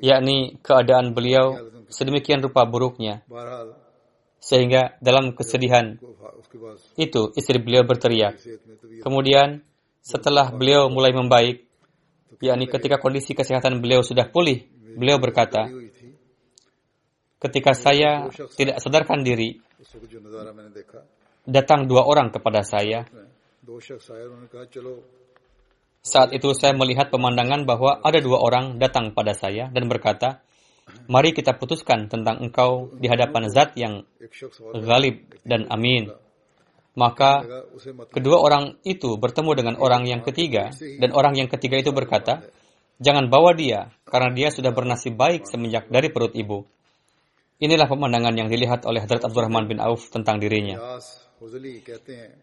yakni 0.06 0.62
keadaan 0.62 1.18
beliau 1.18 1.58
sedemikian 1.90 2.46
rupa 2.46 2.62
buruknya 2.70 3.26
sehingga 4.44 5.00
dalam 5.00 5.32
kesedihan 5.32 5.96
itu 7.00 7.32
istri 7.40 7.64
beliau 7.64 7.88
berteriak. 7.88 8.36
Kemudian 9.00 9.64
setelah 10.04 10.52
beliau 10.52 10.92
mulai 10.92 11.16
membaik, 11.16 11.64
yakni 12.44 12.68
ketika 12.68 13.00
kondisi 13.00 13.32
kesehatan 13.32 13.80
beliau 13.80 14.04
sudah 14.04 14.28
pulih, 14.28 14.68
beliau 15.00 15.16
berkata, 15.16 15.72
ketika 17.40 17.72
saya 17.72 18.28
tidak 18.60 18.84
sadarkan 18.84 19.24
diri, 19.24 19.64
datang 21.48 21.88
dua 21.88 22.04
orang 22.04 22.28
kepada 22.28 22.68
saya. 22.68 23.08
Saat 26.04 26.36
itu 26.36 26.52
saya 26.52 26.76
melihat 26.76 27.08
pemandangan 27.08 27.64
bahwa 27.64 28.04
ada 28.04 28.20
dua 28.20 28.44
orang 28.44 28.76
datang 28.76 29.16
pada 29.16 29.32
saya 29.32 29.72
dan 29.72 29.88
berkata, 29.88 30.44
Mari 31.08 31.36
kita 31.36 31.56
putuskan 31.60 32.08
tentang 32.08 32.40
engkau 32.40 32.92
di 32.96 33.08
hadapan 33.12 33.52
zat 33.52 33.76
yang 33.76 34.04
galib 34.72 35.28
dan 35.44 35.68
amin. 35.68 36.12
Maka 36.94 37.42
kedua 38.14 38.38
orang 38.38 38.78
itu 38.86 39.18
bertemu 39.18 39.52
dengan 39.58 39.76
orang 39.82 40.06
yang 40.06 40.22
ketiga 40.22 40.70
dan 41.02 41.10
orang 41.12 41.34
yang 41.40 41.50
ketiga 41.50 41.82
itu 41.82 41.90
berkata, 41.90 42.46
Jangan 43.02 43.28
bawa 43.28 43.58
dia, 43.58 43.90
karena 44.06 44.30
dia 44.32 44.48
sudah 44.54 44.70
bernasib 44.70 45.18
baik 45.18 45.50
semenjak 45.50 45.90
dari 45.90 46.14
perut 46.14 46.32
ibu. 46.38 46.64
Inilah 47.58 47.90
pemandangan 47.90 48.38
yang 48.38 48.48
dilihat 48.48 48.86
oleh 48.86 49.02
Hadrat 49.02 49.26
Abdurrahman 49.26 49.66
bin 49.66 49.82
Auf 49.82 50.14
tentang 50.14 50.38
dirinya. 50.38 51.00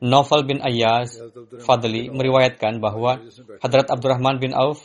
Novel 0.04 0.40
bin 0.44 0.58
Ayaz 0.60 1.16
Fadli 1.64 2.12
meriwayatkan 2.12 2.82
bahwa 2.82 3.22
Hadrat 3.62 3.88
Abdurrahman 3.88 4.36
bin 4.42 4.52
Auf 4.52 4.84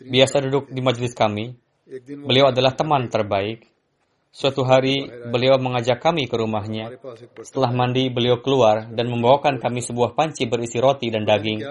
biasa 0.00 0.40
duduk 0.48 0.72
di 0.72 0.80
majlis 0.80 1.12
kami 1.12 1.52
Beliau 2.28 2.52
adalah 2.52 2.76
teman 2.76 3.08
terbaik. 3.08 3.64
Suatu 4.28 4.60
hari, 4.60 5.08
beliau 5.32 5.56
mengajak 5.56 6.04
kami 6.04 6.28
ke 6.28 6.36
rumahnya. 6.36 6.92
Setelah 7.40 7.72
mandi, 7.72 8.12
beliau 8.12 8.44
keluar 8.44 8.84
dan 8.92 9.08
membawakan 9.08 9.56
kami 9.56 9.80
sebuah 9.80 10.12
panci 10.12 10.44
berisi 10.44 10.76
roti 10.78 11.08
dan 11.08 11.24
daging. 11.24 11.64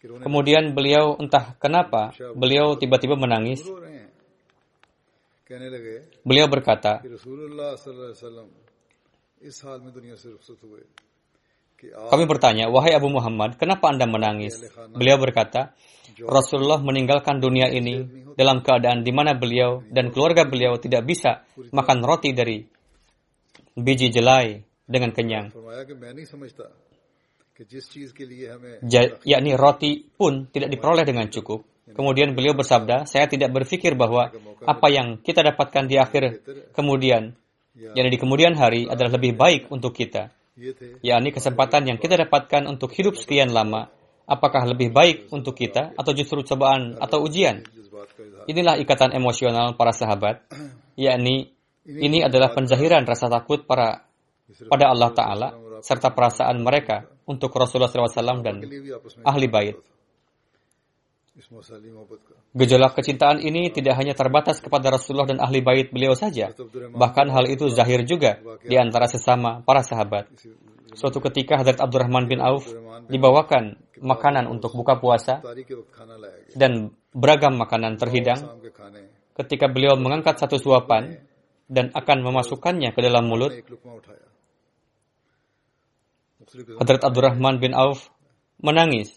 Kemudian 0.00 0.76
beliau 0.76 1.16
entah 1.16 1.56
kenapa, 1.56 2.12
beliau 2.36 2.76
tiba-tiba 2.76 3.16
menangis. 3.16 3.64
Beliau 6.22 6.46
berkata, 6.46 7.00
kami 12.12 12.24
bertanya, 12.28 12.68
wahai 12.68 12.92
Abu 12.92 13.08
Muhammad, 13.08 13.56
kenapa 13.56 13.88
Anda 13.88 14.04
menangis? 14.04 14.60
Beliau 14.92 15.16
berkata, 15.16 15.72
Rasulullah 16.24 16.80
meninggalkan 16.82 17.40
dunia 17.40 17.70
ini 17.72 18.20
dalam 18.36 18.64
keadaan 18.64 19.04
di 19.04 19.12
mana 19.12 19.36
beliau 19.36 19.84
dan 19.88 20.08
keluarga 20.08 20.48
beliau 20.48 20.76
tidak 20.80 21.04
bisa 21.04 21.44
makan 21.72 22.00
roti 22.04 22.32
dari 22.32 22.64
biji 23.76 24.08
jelai 24.12 24.60
dengan 24.88 25.10
kenyang. 25.12 25.52
Ja, 28.88 29.02
yakni 29.22 29.52
roti 29.52 30.08
pun 30.08 30.48
tidak 30.48 30.72
diperoleh 30.72 31.04
dengan 31.04 31.28
cukup. 31.28 31.68
Kemudian 31.90 32.38
beliau 32.38 32.54
bersabda, 32.54 33.04
saya 33.04 33.26
tidak 33.26 33.50
berpikir 33.50 33.98
bahwa 33.98 34.30
apa 34.62 34.86
yang 34.88 35.18
kita 35.20 35.42
dapatkan 35.42 35.90
di 35.90 35.98
akhir 35.98 36.22
kemudian, 36.72 37.34
jadi 37.74 38.08
di 38.08 38.18
kemudian 38.18 38.54
hari 38.54 38.86
adalah 38.86 39.18
lebih 39.18 39.34
baik 39.34 39.68
untuk 39.74 39.90
kita, 39.92 40.30
yakni 41.02 41.34
kesempatan 41.34 41.90
yang 41.90 41.98
kita 41.98 42.14
dapatkan 42.14 42.70
untuk 42.70 42.94
hidup 42.94 43.18
sekian 43.18 43.50
lama 43.50 43.90
apakah 44.26 44.68
lebih 44.68 44.90
baik 44.90 45.30
untuk 45.30 45.56
kita 45.56 45.94
atau 45.94 46.12
justru 46.12 46.42
cobaan 46.44 46.96
atau 46.98 47.24
ujian? 47.24 47.64
Inilah 48.48 48.80
ikatan 48.80 49.14
emosional 49.14 49.76
para 49.76 49.92
sahabat, 49.92 50.48
yakni 50.96 51.52
ini 51.86 52.24
adalah 52.24 52.52
penzahiran 52.52 53.04
rasa 53.04 53.28
takut 53.28 53.64
para 53.64 54.04
pada 54.68 54.90
Allah 54.90 55.10
Ta'ala 55.14 55.48
serta 55.80 56.12
perasaan 56.12 56.60
mereka 56.60 57.08
untuk 57.24 57.54
Rasulullah 57.54 57.88
SAW 57.88 58.42
dan 58.44 58.60
ahli 59.24 59.48
bait. 59.48 59.76
Gejolak 62.50 62.98
kecintaan 62.98 63.40
ini 63.40 63.70
tidak 63.72 63.96
hanya 63.96 64.12
terbatas 64.12 64.60
kepada 64.60 64.92
Rasulullah 64.92 65.30
dan 65.30 65.38
ahli 65.40 65.62
bait 65.64 65.88
beliau 65.88 66.12
saja, 66.12 66.52
bahkan 66.92 67.30
hal 67.30 67.48
itu 67.48 67.70
zahir 67.70 68.04
juga 68.04 68.42
di 68.66 68.76
antara 68.76 69.06
sesama 69.08 69.62
para 69.64 69.80
sahabat. 69.80 70.28
Suatu 70.94 71.22
ketika 71.30 71.60
Hadrat 71.60 71.78
Abdurrahman 71.78 72.26
bin 72.26 72.42
Auf 72.42 72.66
dibawakan 73.06 73.78
makanan 74.00 74.50
untuk 74.50 74.74
buka 74.74 74.98
puasa 74.98 75.42
dan 76.54 76.94
beragam 77.14 77.54
makanan 77.58 77.98
terhidang. 77.98 78.58
Ketika 79.34 79.70
beliau 79.70 79.94
mengangkat 79.96 80.36
satu 80.36 80.58
suapan 80.58 81.16
dan 81.70 81.94
akan 81.94 82.18
memasukkannya 82.26 82.90
ke 82.92 83.00
dalam 83.00 83.30
mulut, 83.30 83.54
Hadrat 86.50 87.02
Abdurrahman 87.06 87.62
bin 87.62 87.72
Auf 87.78 88.10
menangis. 88.58 89.14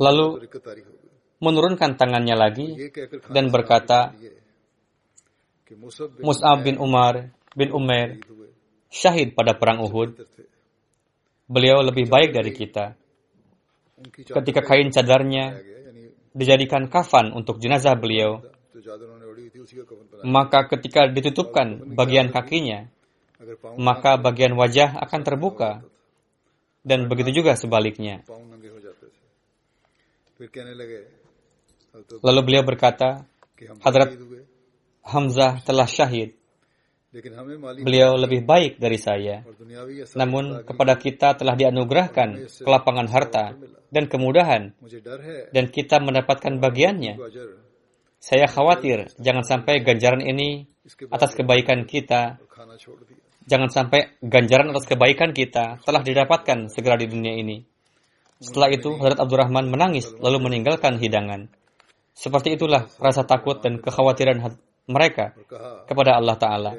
Lalu 0.00 0.26
menurunkan 1.42 1.90
tangannya 1.98 2.36
lagi 2.38 2.68
dan 3.32 3.50
berkata, 3.50 4.14
Mus'ab 5.76 6.58
bin 6.64 6.76
Umar 6.78 7.30
bin 7.56 7.70
Umair 7.72 8.20
syahid 8.92 9.32
pada 9.32 9.56
perang 9.56 9.80
Uhud. 9.84 10.20
Beliau 11.48 11.84
lebih 11.84 12.08
baik 12.08 12.32
dari 12.32 12.52
kita. 12.52 12.96
Ketika 14.12 14.60
kain 14.64 14.88
cadarnya 14.90 15.60
dijadikan 16.32 16.88
kafan 16.88 17.30
untuk 17.36 17.60
jenazah 17.60 17.94
beliau, 17.94 18.40
maka 20.24 20.66
ketika 20.72 21.06
ditutupkan 21.08 21.92
bagian 21.92 22.32
kakinya, 22.32 22.88
maka 23.76 24.16
bagian 24.16 24.56
wajah 24.56 24.96
akan 25.02 25.20
terbuka. 25.22 25.84
Dan 26.82 27.06
begitu 27.06 27.42
juga 27.42 27.54
sebaliknya. 27.54 28.26
Lalu 32.26 32.40
beliau 32.42 32.66
berkata, 32.66 33.22
Hadrat 33.78 34.18
Hamzah 35.02 35.62
telah 35.66 35.86
syahid. 35.86 36.38
Beliau 37.84 38.16
lebih 38.16 38.48
baik 38.48 38.80
dari 38.80 38.96
saya. 38.96 39.44
Namun 40.16 40.64
kepada 40.64 40.96
kita 40.96 41.36
telah 41.36 41.52
dianugerahkan 41.52 42.48
kelapangan 42.64 43.06
harta 43.12 43.52
dan 43.92 44.08
kemudahan. 44.08 44.72
Dan 45.52 45.68
kita 45.68 46.00
mendapatkan 46.00 46.56
bagiannya. 46.56 47.20
Saya 48.16 48.48
khawatir 48.48 49.12
jangan 49.20 49.44
sampai 49.44 49.84
ganjaran 49.84 50.24
ini 50.24 50.64
atas 51.12 51.36
kebaikan 51.36 51.84
kita. 51.84 52.40
jangan 53.42 53.68
sampai 53.68 54.22
ganjaran 54.22 54.70
atas 54.70 54.86
kebaikan 54.86 55.34
kita 55.34 55.82
telah 55.82 56.00
didapatkan 56.00 56.70
segera 56.70 56.94
di 56.94 57.10
dunia 57.10 57.34
ini. 57.34 57.66
Setelah 58.42 58.74
itu, 58.74 58.98
Hazrat 58.98 59.22
Abdurrahman 59.22 59.70
menangis 59.70 60.10
lalu 60.18 60.50
meninggalkan 60.50 60.98
hidangan. 60.98 61.46
Seperti 62.14 62.58
itulah 62.58 62.90
rasa 62.98 63.22
takut 63.22 63.62
dan 63.62 63.78
kekhawatiran 63.78 64.42
mereka 64.90 65.30
kepada 65.86 66.18
Allah 66.18 66.36
Ta'ala. 66.38 66.72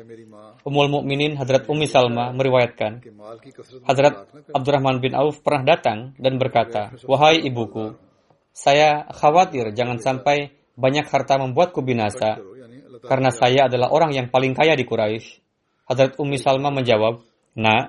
Umul 0.68 0.92
Mukminin 0.92 1.40
Hadrat 1.40 1.68
Umi 1.72 1.88
Salma 1.88 2.36
meriwayatkan, 2.36 3.00
Hadrat 3.88 4.28
Abdurrahman 4.52 5.00
bin 5.00 5.16
Auf 5.16 5.40
pernah 5.40 5.76
datang 5.76 6.12
dan 6.20 6.36
berkata, 6.36 6.92
Wahai 7.08 7.44
ibuku, 7.48 7.96
saya 8.52 9.08
khawatir 9.12 9.72
jangan 9.72 10.04
sampai 10.04 10.52
banyak 10.76 11.08
harta 11.08 11.40
membuatku 11.40 11.80
binasa, 11.80 12.40
karena 13.08 13.32
saya 13.32 13.68
adalah 13.72 13.92
orang 13.92 14.12
yang 14.16 14.28
paling 14.28 14.52
kaya 14.56 14.76
di 14.76 14.84
Quraisy. 14.84 15.40
Hadrat 15.88 16.20
Umi 16.20 16.40
Salma 16.40 16.72
menjawab, 16.72 17.24
Nak, 17.54 17.86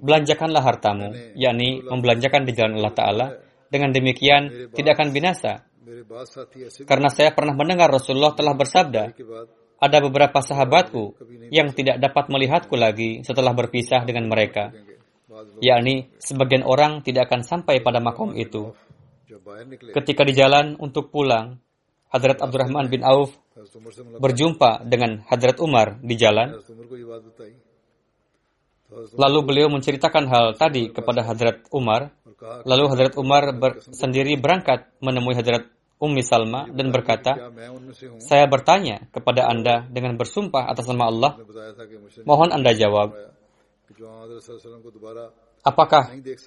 belanjakanlah 0.00 0.62
hartamu, 0.64 1.12
yakni 1.38 1.80
membelanjakan 1.84 2.42
di 2.48 2.52
jalan 2.56 2.82
Allah 2.82 2.94
Ta'ala. 2.96 3.26
Dengan 3.70 3.90
demikian, 3.90 4.70
tidak 4.70 4.98
akan 4.98 5.10
binasa. 5.10 5.66
Karena 6.88 7.08
saya 7.12 7.30
pernah 7.36 7.52
mendengar 7.52 7.92
Rasulullah 7.92 8.32
telah 8.32 8.56
bersabda, 8.56 9.12
ada 9.80 9.98
beberapa 10.00 10.40
sahabatku 10.40 11.18
yang 11.52 11.76
tidak 11.76 12.00
dapat 12.00 12.32
melihatku 12.32 12.72
lagi 12.74 13.20
setelah 13.20 13.52
berpisah 13.52 14.02
dengan 14.08 14.30
mereka. 14.30 14.72
Yakni, 15.60 16.14
sebagian 16.22 16.64
orang 16.64 17.02
tidak 17.04 17.28
akan 17.28 17.44
sampai 17.44 17.84
pada 17.84 18.00
makom 18.00 18.32
itu. 18.32 18.72
Ketika 19.92 20.22
di 20.24 20.32
jalan 20.32 20.78
untuk 20.78 21.10
pulang, 21.12 21.58
Hadrat 22.14 22.38
Abdurrahman 22.38 22.86
bin 22.86 23.02
Auf 23.02 23.34
berjumpa 24.22 24.86
dengan 24.86 25.26
Hadrat 25.26 25.58
Umar 25.58 25.98
di 25.98 26.14
jalan. 26.14 26.54
Lalu 29.18 29.38
beliau 29.42 29.66
menceritakan 29.66 30.24
hal 30.30 30.46
tadi 30.54 30.94
kepada 30.94 31.26
Hadrat 31.26 31.66
Umar 31.74 32.14
Lalu 32.44 32.84
Hadrat 32.92 33.14
Umar 33.16 33.56
ber 33.56 33.80
sendiri 33.80 34.36
berangkat 34.36 34.92
menemui 35.00 35.32
Hadrat 35.32 35.64
Ummi 35.96 36.20
Salma 36.20 36.68
dan 36.68 36.92
berkata, 36.92 37.48
Saya 38.20 38.44
bertanya 38.44 39.08
kepada 39.08 39.48
Anda 39.48 39.88
dengan 39.88 40.20
bersumpah 40.20 40.68
atas 40.68 40.84
nama 40.90 41.08
Allah, 41.08 41.32
mohon 42.28 42.52
Anda 42.52 42.76
jawab, 42.76 43.16
apakah 45.64 46.02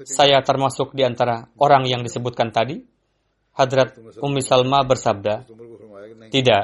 saya 0.05 0.37
termasuk 0.45 0.93
di 0.93 1.01
antara 1.01 1.49
orang 1.57 1.89
yang 1.89 2.05
disebutkan 2.05 2.53
tadi? 2.53 2.77
Hadrat 3.57 3.97
Ummi 4.21 4.45
Salma 4.45 4.85
bersabda, 4.85 5.49
Tidak, 6.29 6.63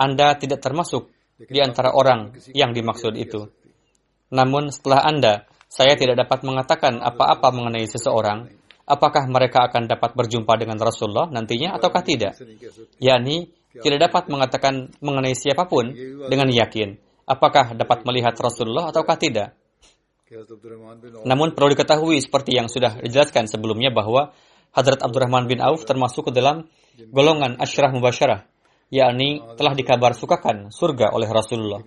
Anda 0.00 0.32
tidak 0.40 0.64
termasuk 0.64 1.12
di 1.36 1.60
antara 1.60 1.92
orang 1.92 2.40
yang 2.56 2.72
dimaksud 2.72 3.12
itu. 3.20 3.50
Namun 4.32 4.72
setelah 4.72 5.04
Anda, 5.04 5.34
saya 5.68 5.96
tidak 5.96 6.20
dapat 6.24 6.44
mengatakan 6.44 7.00
apa-apa 7.00 7.48
mengenai 7.52 7.84
seseorang, 7.84 8.48
apakah 8.84 9.26
mereka 9.30 9.70
akan 9.70 9.86
dapat 9.86 10.14
berjumpa 10.14 10.52
dengan 10.58 10.78
Rasulullah 10.78 11.30
nantinya 11.30 11.76
ataukah 11.78 12.02
tidak? 12.02 12.38
Yani, 12.98 13.50
tidak 13.72 14.10
dapat 14.10 14.28
mengatakan 14.28 14.92
mengenai 15.00 15.32
siapa 15.32 15.64
pun 15.64 15.90
dengan 16.28 16.48
yakin 16.50 17.12
apakah 17.26 17.74
dapat 17.78 18.04
melihat 18.04 18.34
Rasulullah 18.38 18.90
ataukah 18.90 19.16
tidak. 19.18 19.54
Namun 21.28 21.52
perlu 21.52 21.76
diketahui 21.76 22.20
seperti 22.24 22.56
yang 22.56 22.66
sudah 22.66 23.00
dijelaskan 23.04 23.48
sebelumnya 23.48 23.92
bahwa 23.92 24.32
Hadrat 24.72 25.04
Abdurrahman 25.04 25.44
bin 25.44 25.60
Auf 25.60 25.84
termasuk 25.84 26.28
ke 26.28 26.32
dalam 26.32 26.64
golongan 27.12 27.60
asyrah 27.60 27.92
Mubasyarah, 27.92 28.48
yakni 28.88 29.44
telah 29.60 29.76
dikabar 29.76 30.16
sukakan 30.16 30.72
surga 30.72 31.12
oleh 31.12 31.28
Rasulullah. 31.28 31.84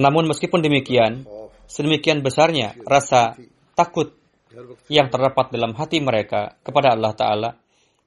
Namun 0.00 0.24
meskipun 0.32 0.64
demikian, 0.64 1.28
sedemikian 1.68 2.24
besarnya 2.24 2.72
rasa 2.88 3.36
takut 3.76 4.16
yang 4.88 5.08
terdapat 5.10 5.52
dalam 5.52 5.72
hati 5.76 6.00
mereka 6.00 6.56
kepada 6.62 6.96
Allah 6.96 7.12
Ta'ala, 7.12 7.50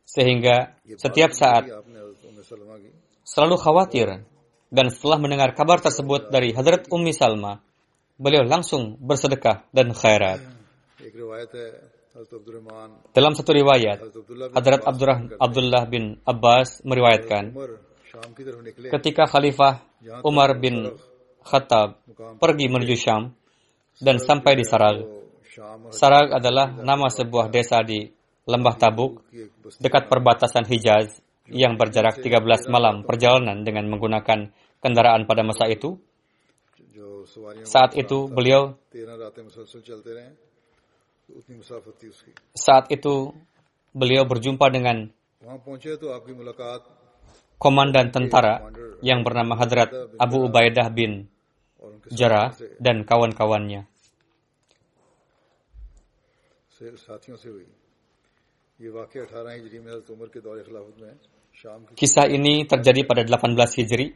sehingga 0.05 0.75
setiap 0.97 1.31
saat 1.33 1.69
selalu 3.25 3.55
khawatir. 3.61 4.25
Dan 4.69 4.93
setelah 4.93 5.17
mendengar 5.17 5.57
kabar 5.57 5.81
tersebut 5.81 6.29
dari 6.29 6.53
Hadrat 6.53 6.93
Ummi 6.93 7.09
Salma, 7.09 7.57
beliau 8.21 8.45
langsung 8.45 9.01
bersedekah 9.01 9.65
dan 9.73 9.97
khairat. 9.97 10.45
Dalam 13.09 13.33
satu 13.33 13.49
riwayat, 13.49 13.97
Hadrat 14.53 14.85
Abdullah 15.41 15.89
bin 15.89 16.21
Abbas 16.21 16.85
meriwayatkan, 16.85 17.49
ketika 18.93 19.25
Khalifah 19.25 19.81
Umar 20.21 20.53
bin 20.61 20.93
Khattab 21.41 21.97
pergi 22.37 22.69
menuju 22.69 22.93
Syam 22.93 23.33
dan 23.97 24.21
sampai 24.21 24.53
di 24.53 24.69
Sarag. 24.69 25.18
Sarag 25.91 26.31
adalah 26.31 26.71
nama 26.71 27.07
sebuah 27.11 27.51
desa 27.51 27.83
di 27.83 28.07
Lembah 28.49 28.75
Tabuk, 28.79 29.21
dekat 29.77 30.09
perbatasan 30.09 30.65
Hijaz, 30.65 31.21
yang 31.49 31.75
berjarak 31.75 32.21
13 32.21 32.69
malam 32.69 33.01
perjalanan 33.05 33.65
dengan 33.65 33.89
menggunakan 33.89 34.53
kendaraan 34.79 35.25
pada 35.25 35.41
masa 35.41 35.65
itu. 35.69 35.97
Saat 37.65 37.93
itu 37.93 38.25
beliau 38.25 38.73
saat 42.57 42.85
itu 42.89 43.13
beliau 43.93 44.23
berjumpa 44.25 44.65
dengan 44.73 45.13
komandan 47.61 48.09
tentara 48.09 48.65
yang 49.05 49.21
bernama 49.21 49.53
Hadrat 49.59 49.93
Abu 50.17 50.49
Ubaidah 50.49 50.89
bin 50.89 51.29
Jarrah 52.09 52.57
dan 52.81 53.05
kawan-kawannya. 53.05 53.85
Kisah 61.99 62.25
ini 62.31 62.63
terjadi 62.63 63.03
pada 63.03 63.27
18 63.27 63.51
Hijri 63.83 64.15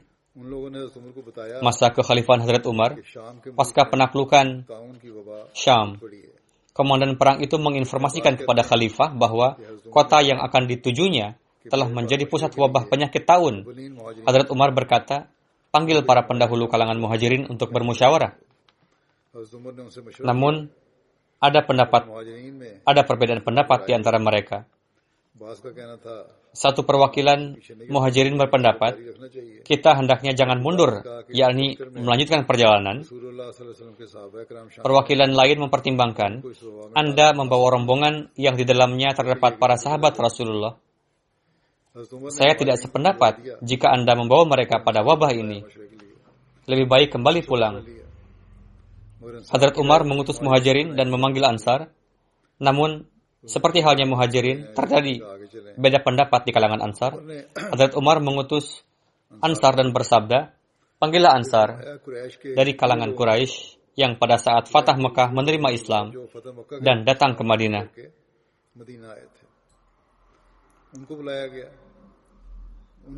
masa 1.59 1.91
kekhalifahan 1.91 2.41
Hazrat 2.47 2.63
Umar 2.65 2.95
pasca 3.53 3.83
penaklukan 3.91 4.63
Syam. 5.51 5.99
Komandan 6.73 7.19
perang 7.19 7.43
itu 7.43 7.59
menginformasikan 7.59 8.39
kepada 8.39 8.63
khalifah 8.65 9.13
bahwa 9.13 9.59
kota 9.91 10.23
yang 10.23 10.39
akan 10.41 10.65
ditujunya 10.65 11.37
telah 11.67 11.85
menjadi 11.91 12.25
pusat 12.25 12.55
wabah 12.55 12.87
penyakit 12.87 13.27
tahun. 13.27 13.67
Hazrat 14.23 14.47
Umar 14.49 14.71
berkata, 14.71 15.27
panggil 15.69 16.01
para 16.07 16.25
pendahulu 16.25 16.65
kalangan 16.71 16.97
muhajirin 16.97 17.45
untuk 17.45 17.69
bermusyawarah. 17.69 18.39
Namun, 20.25 20.73
ada 21.43 21.59
pendapat 21.67 22.07
ada 22.87 23.01
perbedaan 23.03 23.43
pendapat 23.43 23.83
di 23.83 23.91
antara 23.91 24.15
mereka. 24.23 24.63
Satu 26.53 26.85
perwakilan 26.85 27.57
muhajirin 27.89 28.37
berpendapat, 28.37 28.93
kita 29.65 29.97
hendaknya 29.97 30.37
jangan 30.37 30.61
mundur, 30.61 31.01
yakni 31.33 31.73
melanjutkan 31.97 32.45
perjalanan. 32.45 33.01
Perwakilan 34.77 35.33
lain 35.33 35.57
mempertimbangkan, 35.65 36.45
Anda 36.93 37.33
membawa 37.33 37.73
rombongan 37.73 38.29
yang 38.37 38.53
di 38.53 38.63
dalamnya 38.63 39.17
terdapat 39.17 39.57
para 39.57 39.75
sahabat 39.75 40.13
Rasulullah. 40.13 40.77
Saya 42.29 42.53
tidak 42.53 42.77
sependapat 42.77 43.61
jika 43.65 43.89
Anda 43.89 44.13
membawa 44.13 44.45
mereka 44.45 44.85
pada 44.85 45.01
wabah 45.01 45.33
ini. 45.33 45.65
Lebih 46.69 46.85
baik 46.85 47.09
kembali 47.17 47.41
pulang. 47.41 48.02
Hadrat 49.23 49.75
Umar 49.79 50.03
mengutus 50.03 50.43
muhajirin 50.43 50.99
dan 50.99 51.07
memanggil 51.07 51.47
ansar. 51.47 51.91
Namun, 52.59 53.07
seperti 53.43 53.79
halnya 53.79 54.03
muhajirin, 54.03 54.75
terjadi 54.75 55.23
beda 55.79 56.03
pendapat 56.03 56.43
di 56.43 56.51
kalangan 56.51 56.83
ansar. 56.83 57.15
Hadrat 57.71 57.95
Umar 57.95 58.19
mengutus 58.19 58.83
ansar. 59.39 59.79
Dan 59.79 59.95
bersabda, 59.95 60.51
panggillah 60.99 61.31
ansar 61.35 61.99
dari 62.55 62.75
kalangan 62.75 63.15
Quraisy 63.15 63.79
yang 63.95 64.17
pada 64.17 64.41
saat 64.41 64.67
Fatah 64.67 64.97
Mekah 64.97 65.29
menerima 65.31 65.69
Islam 65.71 66.05
dan 66.81 67.05
datang 67.05 67.37
ke 67.37 67.43
Madinah. 67.45 67.85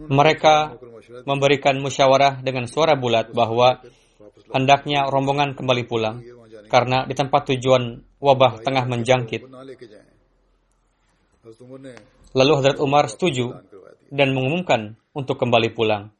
Mereka 0.09 0.55
memberikan 1.29 1.75
musyawarah 1.77 2.41
dengan 2.41 2.65
suara 2.65 2.97
bulat 2.97 3.29
bahwa 3.31 3.85
Hendaknya 4.51 5.11
rombongan 5.11 5.53
kembali 5.55 5.83
pulang, 5.87 6.23
karena 6.71 7.03
di 7.03 7.13
tempat 7.13 7.51
tujuan 7.51 7.99
wabah 8.19 8.63
tengah 8.63 8.87
menjangkit. 8.87 9.41
Lalu 12.35 12.51
Hadrat 12.57 12.77
Umar 12.81 13.05
setuju 13.07 13.53
dan 14.09 14.33
mengumumkan 14.33 14.95
untuk 15.15 15.39
kembali 15.39 15.71
pulang. 15.71 16.11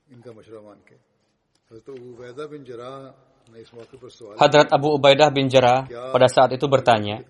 Hadrat 4.40 4.68
Abu 4.74 4.88
Ubaidah 4.96 5.30
bin 5.30 5.52
Jarrah 5.52 5.86
pada 5.88 6.28
saat 6.32 6.56
itu 6.56 6.66
bertanya, 6.66 7.22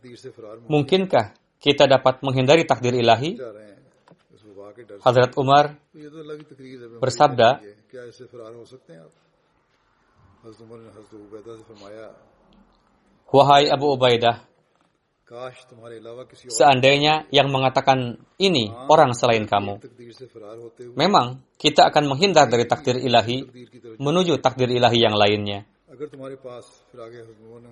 Mungkinkah 0.69 1.35
kita 1.59 1.89
dapat 1.89 2.21
menghindari 2.21 2.63
takdir 2.67 2.93
ilahi? 2.93 3.41
Hadrat 5.01 5.33
Umar 5.39 5.75
bersabda, 6.99 7.63
Wahai 13.35 13.67
Abu 13.67 13.97
Ubaidah, 13.97 14.45
seandainya 16.53 17.25
yang 17.33 17.49
mengatakan 17.49 18.21
ini 18.37 18.69
orang 18.69 19.17
selain 19.17 19.49
kamu, 19.49 19.81
memang 20.93 21.41
kita 21.57 21.89
akan 21.89 22.13
menghindar 22.13 22.45
dari 22.45 22.69
takdir 22.69 23.01
ilahi 23.01 23.41
menuju 23.97 24.37
takdir 24.37 24.69
ilahi 24.69 25.01
yang 25.01 25.17
lainnya. 25.17 25.65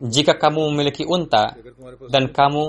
Jika 0.02 0.34
kamu 0.40 0.74
memiliki 0.74 1.04
unta 1.06 1.54
dan 2.10 2.34
kamu 2.34 2.64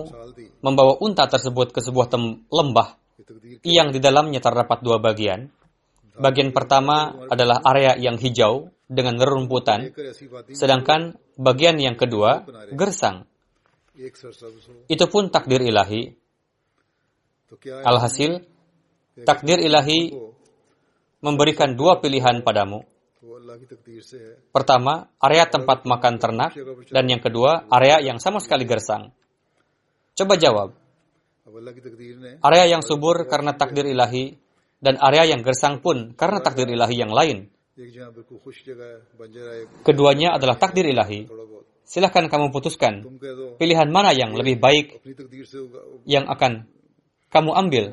membawa 0.61 1.01
unta 1.01 1.25
tersebut 1.31 1.73
ke 1.73 1.81
sebuah 1.81 2.13
lembah 2.53 2.89
yang 3.65 3.89
di 3.89 4.03
dalamnya 4.05 4.43
terdapat 4.43 4.85
dua 4.85 5.01
bagian, 5.01 5.49
bagian 6.19 6.53
pertama 6.53 7.25
adalah 7.33 7.65
area 7.65 7.97
yang 7.97 8.21
hijau 8.21 8.69
dengan 8.85 9.17
rerumputan, 9.17 9.93
sedangkan 10.53 11.17
bagian 11.41 11.81
yang 11.81 11.97
kedua 11.97 12.45
gersang. 12.73 13.25
Itu 14.91 15.07
pun 15.09 15.31
takdir 15.31 15.63
ilahi. 15.63 16.13
Alhasil, 17.87 18.43
takdir 19.23 19.63
ilahi 19.63 20.11
memberikan 21.23 21.79
dua 21.79 22.03
pilihan 22.03 22.43
padamu. 22.43 22.83
Pertama, 24.51 25.09
area 25.23 25.47
tempat 25.47 25.87
makan 25.87 26.15
ternak, 26.19 26.53
dan 26.91 27.05
yang 27.07 27.23
kedua, 27.23 27.71
area 27.71 28.03
yang 28.03 28.19
sama 28.19 28.43
sekali 28.43 28.67
gersang. 28.67 29.15
Coba 30.19 30.35
jawab. 30.35 30.75
Area 32.43 32.65
yang 32.67 32.83
subur 32.83 33.31
karena 33.31 33.55
takdir 33.55 33.87
ilahi, 33.87 34.35
dan 34.83 34.99
area 34.99 35.31
yang 35.31 35.41
gersang 35.41 35.79
pun 35.79 36.13
karena 36.19 36.43
takdir 36.43 36.67
ilahi 36.67 36.97
yang 36.99 37.15
lain. 37.15 37.54
Keduanya 39.83 40.29
adalah 40.39 40.57
takdir 40.59 40.87
ilahi. 40.87 41.27
Silahkan 41.85 42.25
kamu 42.31 42.49
putuskan 42.55 43.05
pilihan 43.61 43.91
mana 43.91 44.15
yang 44.15 44.33
lebih 44.33 44.57
baik 44.57 45.05
yang 46.09 46.25
akan 46.31 46.65
kamu 47.29 47.51
ambil. 47.51 47.85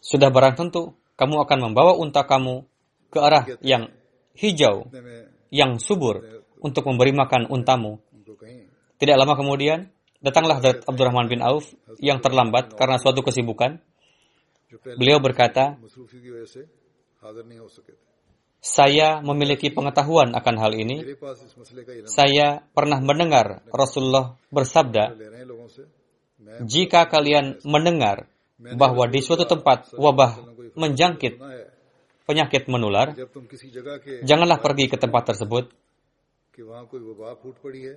sudah 0.00 0.30
barang 0.30 0.54
tentu 0.58 0.94
kamu 1.18 1.34
akan 1.46 1.58
membawa 1.70 1.92
unta 1.98 2.22
kamu 2.22 2.62
ke 3.10 3.18
arah 3.18 3.44
yang 3.62 3.90
hijau 4.34 4.86
yang 5.48 5.80
subur 5.80 6.24
untuk 6.60 6.84
memberi 6.88 7.14
makan 7.14 7.48
untamu. 7.48 8.02
Tidak 8.98 9.16
lama 9.16 9.38
kemudian, 9.38 9.88
datanglah 10.18 10.58
Dat 10.58 10.82
Abdurrahman 10.84 11.30
bin 11.30 11.40
Auf 11.40 11.70
yang 12.02 12.18
terlambat 12.18 12.74
karena 12.74 12.98
suatu 12.98 13.22
kesibukan. 13.22 13.78
Beliau 14.98 15.22
berkata, 15.22 15.78
saya 18.58 19.22
memiliki 19.22 19.70
pengetahuan 19.70 20.34
akan 20.34 20.54
hal 20.58 20.72
ini. 20.74 21.14
Saya 22.10 22.66
pernah 22.74 22.98
mendengar 22.98 23.62
Rasulullah 23.70 24.34
bersabda, 24.50 25.14
"Jika 26.66 27.06
kalian 27.06 27.62
mendengar 27.62 28.26
bahwa 28.58 29.06
di 29.06 29.22
suatu 29.22 29.46
tempat 29.46 29.94
wabah 29.94 30.42
menjangkit 30.74 31.38
penyakit 32.29 32.67
menular, 32.67 33.15
जब 33.15 33.29
तुम 33.33 33.43
किसी 33.51 33.67
जगह 33.69 33.97
के 34.03 34.13
janganlah 34.23 34.59
pergi 34.59 34.85
ke 34.87 34.97
tempat 34.97 35.23
tersebut. 35.33 35.71
कि 36.53 36.61
वहाँ 36.61 36.85
कोई 36.85 37.01
वबा 37.01 37.33
फूट 37.41 37.55
पड़ी 37.63 37.81
है 37.81 37.95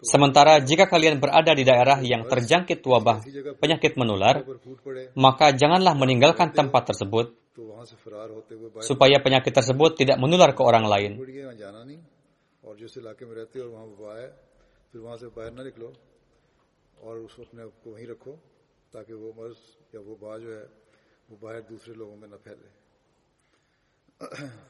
Sementara 0.00 0.64
jika 0.64 0.88
kalian 0.88 1.20
berada 1.20 1.52
di 1.52 1.60
daerah 1.60 2.00
yang 2.00 2.24
terjangkit 2.24 2.80
wabah 2.80 3.20
penyakit 3.60 4.00
menular, 4.00 4.40
पर 4.48 4.56
फूट 4.64 4.78
पड़े 4.80 5.02
maka 5.14 5.52
janganlah 5.52 5.92
meninggalkan 5.92 6.56
tempat 6.56 6.88
tersebut 6.88 7.36
तो 7.52 7.60
वहाँ 7.68 7.84
से 7.84 7.96
फरार 8.00 8.28
होते 8.32 8.54
हुए 8.56 8.68
बाहर 8.72 8.86
supaya 8.88 9.20
penyakit 9.20 9.52
tersebut 9.52 10.00
tidak 10.00 10.16
menular 10.16 10.56
ke 10.56 10.62
orang 10.64 10.88
lain. 10.88 11.20
पड़ 11.20 11.28
गए 11.28 11.44
वहाँ 11.44 11.56
जाना 11.60 11.80
नहीं 11.84 12.00
और 12.64 12.76
जिस 12.80 12.96
इलाके 13.04 13.24
में 13.28 13.34
रहते 13.36 13.58
हो 13.60 13.64
और 13.64 13.70
वहाँ 13.76 13.86
वबा 13.92 14.12
है 14.20 14.28
फिर 14.92 15.00
वहाँ 15.04 15.16
से 15.20 15.26
बाहर 15.36 15.52
ना 15.52 15.62
निकलो 15.68 15.88
और 17.04 17.14
उस 17.28 17.34
अपने 17.40 17.60
आप 17.62 17.72
को 17.84 17.88
वहीं 17.92 18.06
रखो 18.12 18.32
ताकि 18.92 19.12
वो 19.20 19.28
मर्ज 19.36 19.58
या 19.94 20.00
वो 20.00 20.14
बा 20.16 20.32
जो 20.40 20.48
है 20.48 20.64
वो 21.28 21.34
बाहर 21.44 21.60
दूसरे 21.68 21.92
लोगों 22.00 22.16
में 22.16 22.28
न 22.32 22.36
फैले 22.40 22.68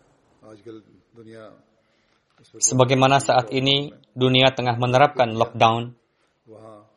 Sebagaimana 2.59 3.23
saat 3.23 3.49
ini 3.55 3.95
dunia 4.11 4.51
tengah 4.51 4.75
menerapkan 4.75 5.31
lockdown, 5.33 5.95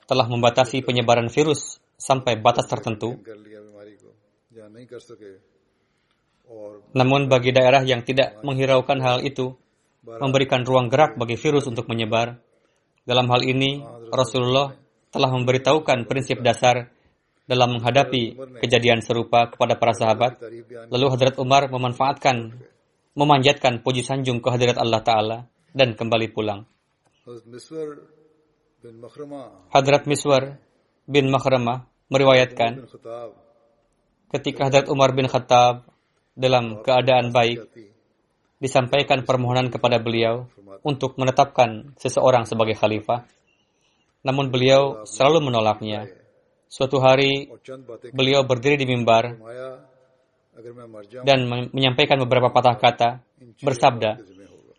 telah 0.08 0.26
membatasi 0.26 0.82
penyebaran 0.82 1.28
virus 1.28 1.78
sampai 2.00 2.40
batas 2.40 2.66
tertentu. 2.66 3.20
Namun 6.96 7.28
bagi 7.28 7.52
daerah 7.52 7.84
yang 7.84 8.02
tidak 8.02 8.40
menghiraukan 8.40 8.98
hal 9.04 9.20
itu, 9.20 9.52
memberikan 10.02 10.64
ruang 10.64 10.88
gerak 10.88 11.20
bagi 11.20 11.36
virus 11.36 11.68
untuk 11.68 11.84
menyebar. 11.86 12.40
Dalam 13.04 13.28
hal 13.28 13.44
ini, 13.44 13.84
Rasulullah 14.08 14.72
telah 15.12 15.30
memberitahukan 15.32 16.04
prinsip 16.08 16.40
dasar 16.44 16.92
dalam 17.48 17.80
menghadapi 17.80 18.36
kejadian 18.60 19.00
serupa 19.00 19.48
kepada 19.48 19.80
para 19.80 19.96
sahabat. 19.96 20.36
Lalu 20.92 21.06
Hadrat 21.08 21.40
Umar 21.40 21.72
memanfaatkan, 21.72 22.60
memanjatkan 23.16 23.80
puji 23.80 24.04
sanjung 24.04 24.44
ke 24.44 24.52
Hadrat 24.52 24.76
Allah 24.76 25.00
Ta'ala 25.00 25.38
dan 25.72 25.96
kembali 25.96 26.28
pulang. 26.28 26.68
Hadrat 29.72 30.04
Miswar 30.04 30.60
bin 31.08 31.32
Makhramah 31.32 31.88
meriwayatkan 32.12 32.84
ketika 34.36 34.68
Hadrat 34.68 34.86
Umar 34.92 35.16
bin 35.16 35.24
Khattab 35.24 35.88
dalam 36.36 36.84
keadaan 36.84 37.32
baik 37.32 37.64
disampaikan 38.62 39.24
permohonan 39.24 39.72
kepada 39.72 39.98
beliau 39.98 40.46
untuk 40.86 41.18
menetapkan 41.18 41.94
seseorang 41.98 42.46
sebagai 42.46 42.78
khalifah, 42.78 43.26
namun 44.22 44.50
beliau 44.50 45.02
selalu 45.08 45.50
menolaknya. 45.50 46.06
Suatu 46.68 47.00
hari 47.00 47.48
beliau 48.12 48.44
berdiri 48.44 48.76
di 48.76 48.84
mimbar 48.84 49.34
dan 51.24 51.48
menyampaikan 51.72 52.20
beberapa 52.22 52.52
patah 52.52 52.76
kata 52.76 53.10
bersabda, 53.64 54.20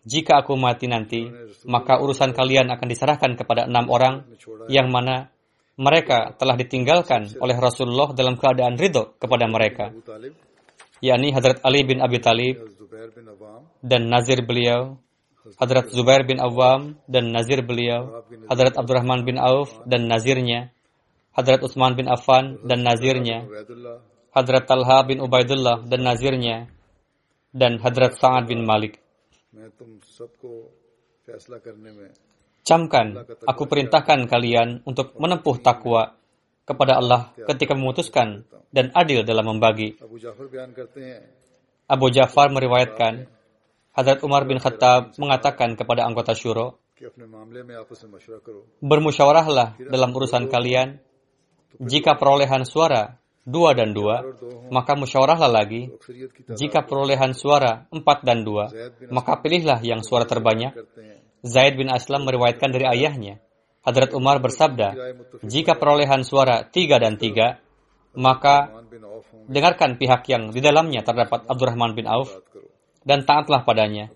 jika 0.06 0.46
aku 0.46 0.54
mati 0.56 0.86
nanti, 0.86 1.28
maka 1.66 2.00
urusan 2.00 2.32
kalian 2.32 2.72
akan 2.72 2.88
diserahkan 2.88 3.32
kepada 3.36 3.68
enam 3.68 3.90
orang 3.90 4.26
yang 4.72 4.88
mana 4.94 5.34
mereka 5.80 6.36
telah 6.36 6.60
ditinggalkan 6.60 7.40
oleh 7.40 7.56
Rasulullah 7.56 8.12
dalam 8.12 8.36
keadaan 8.36 8.76
ridho 8.76 9.16
kepada 9.16 9.48
mereka, 9.48 9.96
yakni 11.00 11.32
Hadrat 11.32 11.64
Ali 11.64 11.88
bin 11.88 12.04
Abi 12.04 12.20
Talib 12.20 12.60
dan 13.80 14.12
Nazir 14.12 14.44
beliau, 14.44 15.00
Hadrat 15.56 15.90
Zubair 15.96 16.28
bin 16.28 16.44
Awam 16.44 17.00
dan 17.08 17.32
Nazir 17.32 17.64
beliau, 17.64 18.26
Hadrat 18.52 18.76
Abdurrahman 18.76 19.24
bin 19.24 19.40
Auf 19.40 19.72
dan 19.88 20.12
Nazirnya, 20.12 20.76
Hadrat 21.40 21.64
Utsman 21.64 21.96
bin 21.96 22.12
Affan 22.12 22.60
dan 22.68 22.84
nazirnya, 22.84 23.48
Hadrat 24.36 24.68
Talha 24.68 25.08
bin 25.08 25.24
Ubaidullah 25.24 25.88
dan 25.88 26.04
nazirnya, 26.04 26.68
dan 27.56 27.80
Hadrat 27.80 28.20
Sa'ad 28.20 28.44
bin 28.44 28.68
Malik. 28.68 29.00
Camkan, 32.68 33.08
aku 33.48 33.64
perintahkan 33.72 34.28
kalian 34.28 34.84
untuk 34.84 35.16
menempuh 35.16 35.64
takwa 35.64 36.12
kepada 36.68 37.00
Allah 37.00 37.32
ketika 37.48 37.72
memutuskan 37.72 38.44
dan 38.68 38.92
adil 38.92 39.24
dalam 39.24 39.48
membagi. 39.56 39.96
Abu 41.88 42.06
Ja'far 42.12 42.52
meriwayatkan, 42.52 43.32
Hadrat 43.96 44.20
Umar 44.28 44.44
bin 44.44 44.60
Khattab 44.60 45.16
mengatakan 45.16 45.80
kepada 45.80 46.04
anggota 46.04 46.36
syuro, 46.36 46.84
Bermusyawarahlah 48.84 49.80
dalam 49.88 50.12
urusan 50.12 50.52
kalian 50.52 51.00
jika 51.78 52.18
perolehan 52.18 52.66
suara 52.66 53.20
dua 53.46 53.78
dan 53.78 53.94
dua, 53.94 54.26
maka 54.74 54.98
musyawarahlah 54.98 55.50
lagi. 55.50 55.94
Jika 56.50 56.86
perolehan 56.86 57.38
suara 57.38 57.86
empat 57.94 58.26
dan 58.26 58.42
dua, 58.42 58.74
maka 59.14 59.38
pilihlah 59.38 59.82
yang 59.86 60.02
suara 60.02 60.26
terbanyak. 60.26 60.74
Zaid 61.46 61.78
bin 61.78 61.88
Aslam 61.88 62.26
meriwayatkan 62.26 62.70
dari 62.74 62.86
ayahnya. 62.90 63.40
Hadrat 63.80 64.12
Umar 64.12 64.44
bersabda, 64.44 65.16
jika 65.42 65.80
perolehan 65.80 66.28
suara 66.28 66.68
tiga 66.68 67.00
dan 67.00 67.16
tiga, 67.16 67.64
maka 68.12 68.84
dengarkan 69.48 69.96
pihak 69.96 70.28
yang 70.28 70.52
di 70.52 70.60
dalamnya 70.60 71.02
terdapat 71.02 71.48
Abdurrahman 71.48 71.96
bin 71.96 72.06
Auf 72.06 72.44
dan 73.08 73.24
taatlah 73.24 73.64
padanya. 73.64 74.12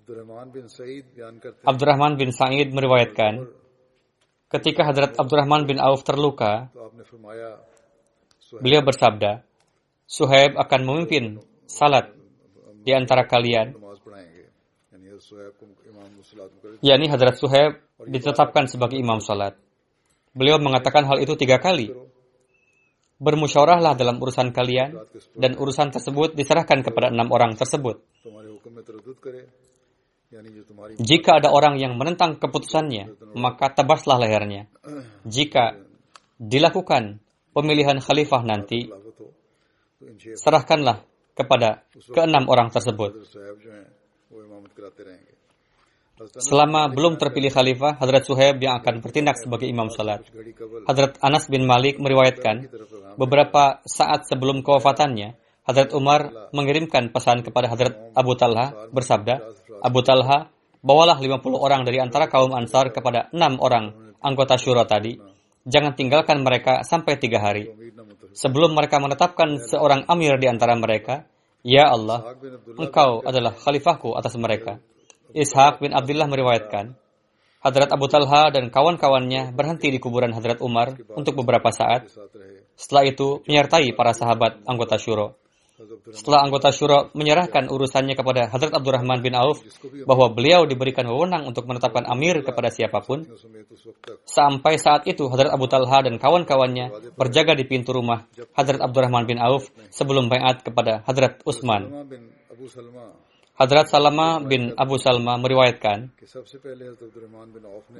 Abdurrahman 1.63 2.19
bin 2.19 2.29
Sa'id 2.35 2.69
meriwayatkan, 2.75 3.47
Ketika 4.53 4.85
Hadrat 4.85 5.17
Abdurrahman 5.17 5.65
bin 5.65 5.81
Auf 5.81 6.05
terluka, 6.05 6.69
beliau 8.61 8.85
bersabda, 8.85 9.41
Suhaib 10.05 10.53
akan 10.61 10.81
memimpin 10.85 11.41
salat 11.65 12.13
di 12.85 12.93
antara 12.93 13.25
kalian. 13.25 13.73
Yani 16.85 17.05
Hadrat 17.09 17.41
Suhaib 17.41 17.81
ditetapkan 18.05 18.69
sebagai 18.69 19.01
imam 19.01 19.17
salat. 19.25 19.57
Beliau 20.37 20.61
mengatakan 20.61 21.09
hal 21.09 21.17
itu 21.17 21.33
tiga 21.33 21.57
kali. 21.57 21.89
Bermusyawarahlah 23.17 23.97
dalam 23.97 24.21
urusan 24.21 24.53
kalian 24.53 25.01
dan 25.33 25.57
urusan 25.57 25.89
tersebut 25.89 26.37
diserahkan 26.37 26.85
kepada 26.85 27.09
enam 27.09 27.33
orang 27.33 27.57
tersebut. 27.57 28.05
Jika 30.97 31.41
ada 31.41 31.49
orang 31.53 31.77
yang 31.77 31.97
menentang 31.97 32.41
keputusannya, 32.41 33.35
maka 33.37 33.69
tebaslah 33.73 34.17
lehernya. 34.17 34.69
Jika 35.25 35.77
dilakukan 36.41 37.21
pemilihan 37.53 38.01
khalifah 38.01 38.41
nanti, 38.41 38.89
serahkanlah 40.35 41.05
kepada 41.33 41.85
keenam 42.13 42.45
orang 42.49 42.69
tersebut. 42.69 43.25
Selama 46.37 46.93
belum 46.93 47.17
terpilih 47.17 47.49
khalifah, 47.49 47.97
Hadrat 47.97 48.29
Suhaib 48.29 48.61
yang 48.61 48.77
akan 48.77 49.01
bertindak 49.01 49.41
sebagai 49.41 49.65
imam 49.65 49.89
salat. 49.89 50.21
Hadrat 50.85 51.17
Anas 51.25 51.49
bin 51.49 51.65
Malik 51.65 51.97
meriwayatkan, 51.97 52.69
beberapa 53.17 53.81
saat 53.89 54.29
sebelum 54.29 54.61
kewafatannya, 54.61 55.33
Hadrat 55.63 55.95
Umar 55.95 56.51
mengirimkan 56.53 57.09
pesan 57.09 57.41
kepada 57.41 57.71
Hadrat 57.71 58.13
Abu 58.13 58.37
Talha 58.37 58.91
bersabda, 58.93 59.62
Abu 59.83 59.99
Talha, 59.99 60.47
bawalah 60.79 61.19
50 61.19 61.43
orang 61.59 61.83
dari 61.83 61.99
antara 61.99 62.31
kaum 62.31 62.55
Ansar 62.55 62.95
kepada 62.95 63.27
enam 63.35 63.59
orang 63.59 64.15
anggota 64.23 64.55
syura 64.55 64.87
tadi. 64.87 65.19
Jangan 65.67 65.91
tinggalkan 65.99 66.39
mereka 66.39 66.87
sampai 66.87 67.19
tiga 67.19 67.43
hari. 67.43 67.67
Sebelum 68.31 68.71
mereka 68.71 69.03
menetapkan 69.03 69.59
seorang 69.59 70.07
amir 70.07 70.39
di 70.39 70.47
antara 70.47 70.79
mereka, 70.79 71.27
Ya 71.63 71.91
Allah, 71.91 72.35
engkau 72.79 73.23
adalah 73.23 73.55
khalifahku 73.55 74.15
atas 74.15 74.35
mereka. 74.39 74.79
Ishaq 75.35 75.83
bin 75.83 75.91
Abdullah 75.91 76.31
meriwayatkan, 76.31 76.95
Hadrat 77.63 77.95
Abu 77.95 78.11
Talha 78.11 78.51
dan 78.51 78.67
kawan-kawannya 78.67 79.55
berhenti 79.55 79.87
di 79.87 79.99
kuburan 79.99 80.35
Hadrat 80.35 80.59
Umar 80.59 80.99
untuk 81.15 81.39
beberapa 81.39 81.71
saat. 81.71 82.11
Setelah 82.75 83.07
itu, 83.07 83.39
menyertai 83.47 83.95
para 83.95 84.11
sahabat 84.11 84.59
anggota 84.67 84.99
syuro. 84.99 85.39
Setelah 86.13 86.45
anggota 86.45 86.69
syura 86.69 87.09
menyerahkan 87.17 87.65
urusannya 87.65 88.13
kepada 88.13 88.45
Hazrat 88.45 88.77
Abdurrahman 88.77 89.25
bin 89.25 89.33
Auf 89.33 89.57
bahwa 90.05 90.29
beliau 90.29 90.69
diberikan 90.69 91.09
wewenang 91.09 91.49
untuk 91.49 91.65
menetapkan 91.65 92.05
amir 92.05 92.45
kepada 92.45 92.69
siapa 92.69 93.01
pun, 93.01 93.25
sampai 94.21 94.77
saat 94.77 95.09
itu 95.09 95.25
Hazrat 95.33 95.49
Abu 95.49 95.65
Talha 95.65 96.05
dan 96.05 96.21
kawan-kawannya 96.21 97.17
berjaga 97.17 97.57
di 97.57 97.65
pintu 97.65 97.89
rumah 97.89 98.29
Hazrat 98.53 98.85
Abdurrahman 98.85 99.25
bin 99.25 99.41
Auf 99.41 99.73
sebelum 99.89 100.29
bayat 100.29 100.61
kepada 100.61 101.01
Hazrat 101.09 101.41
Utsman. 101.41 101.89
Hadrat 103.53 103.85
Salama 103.89 104.41
bin 104.41 104.73
Abu 104.77 104.97
Salma 104.97 105.37
meriwayatkan 105.41 106.09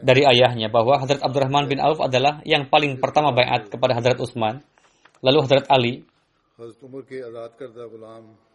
dari 0.01 0.25
ayahnya 0.29 0.69
bahwa 0.69 1.01
Hadrat 1.01 1.21
Abdurrahman 1.25 1.65
bin 1.69 1.81
Auf 1.81 2.01
adalah 2.05 2.41
yang 2.45 2.69
paling 2.69 3.01
pertama 3.01 3.33
bayat 3.33 3.69
kepada 3.69 3.97
Hadrat 3.97 4.17
Utsman, 4.17 4.61
lalu 5.21 5.45
Hadrat 5.45 5.69
Ali, 5.69 6.05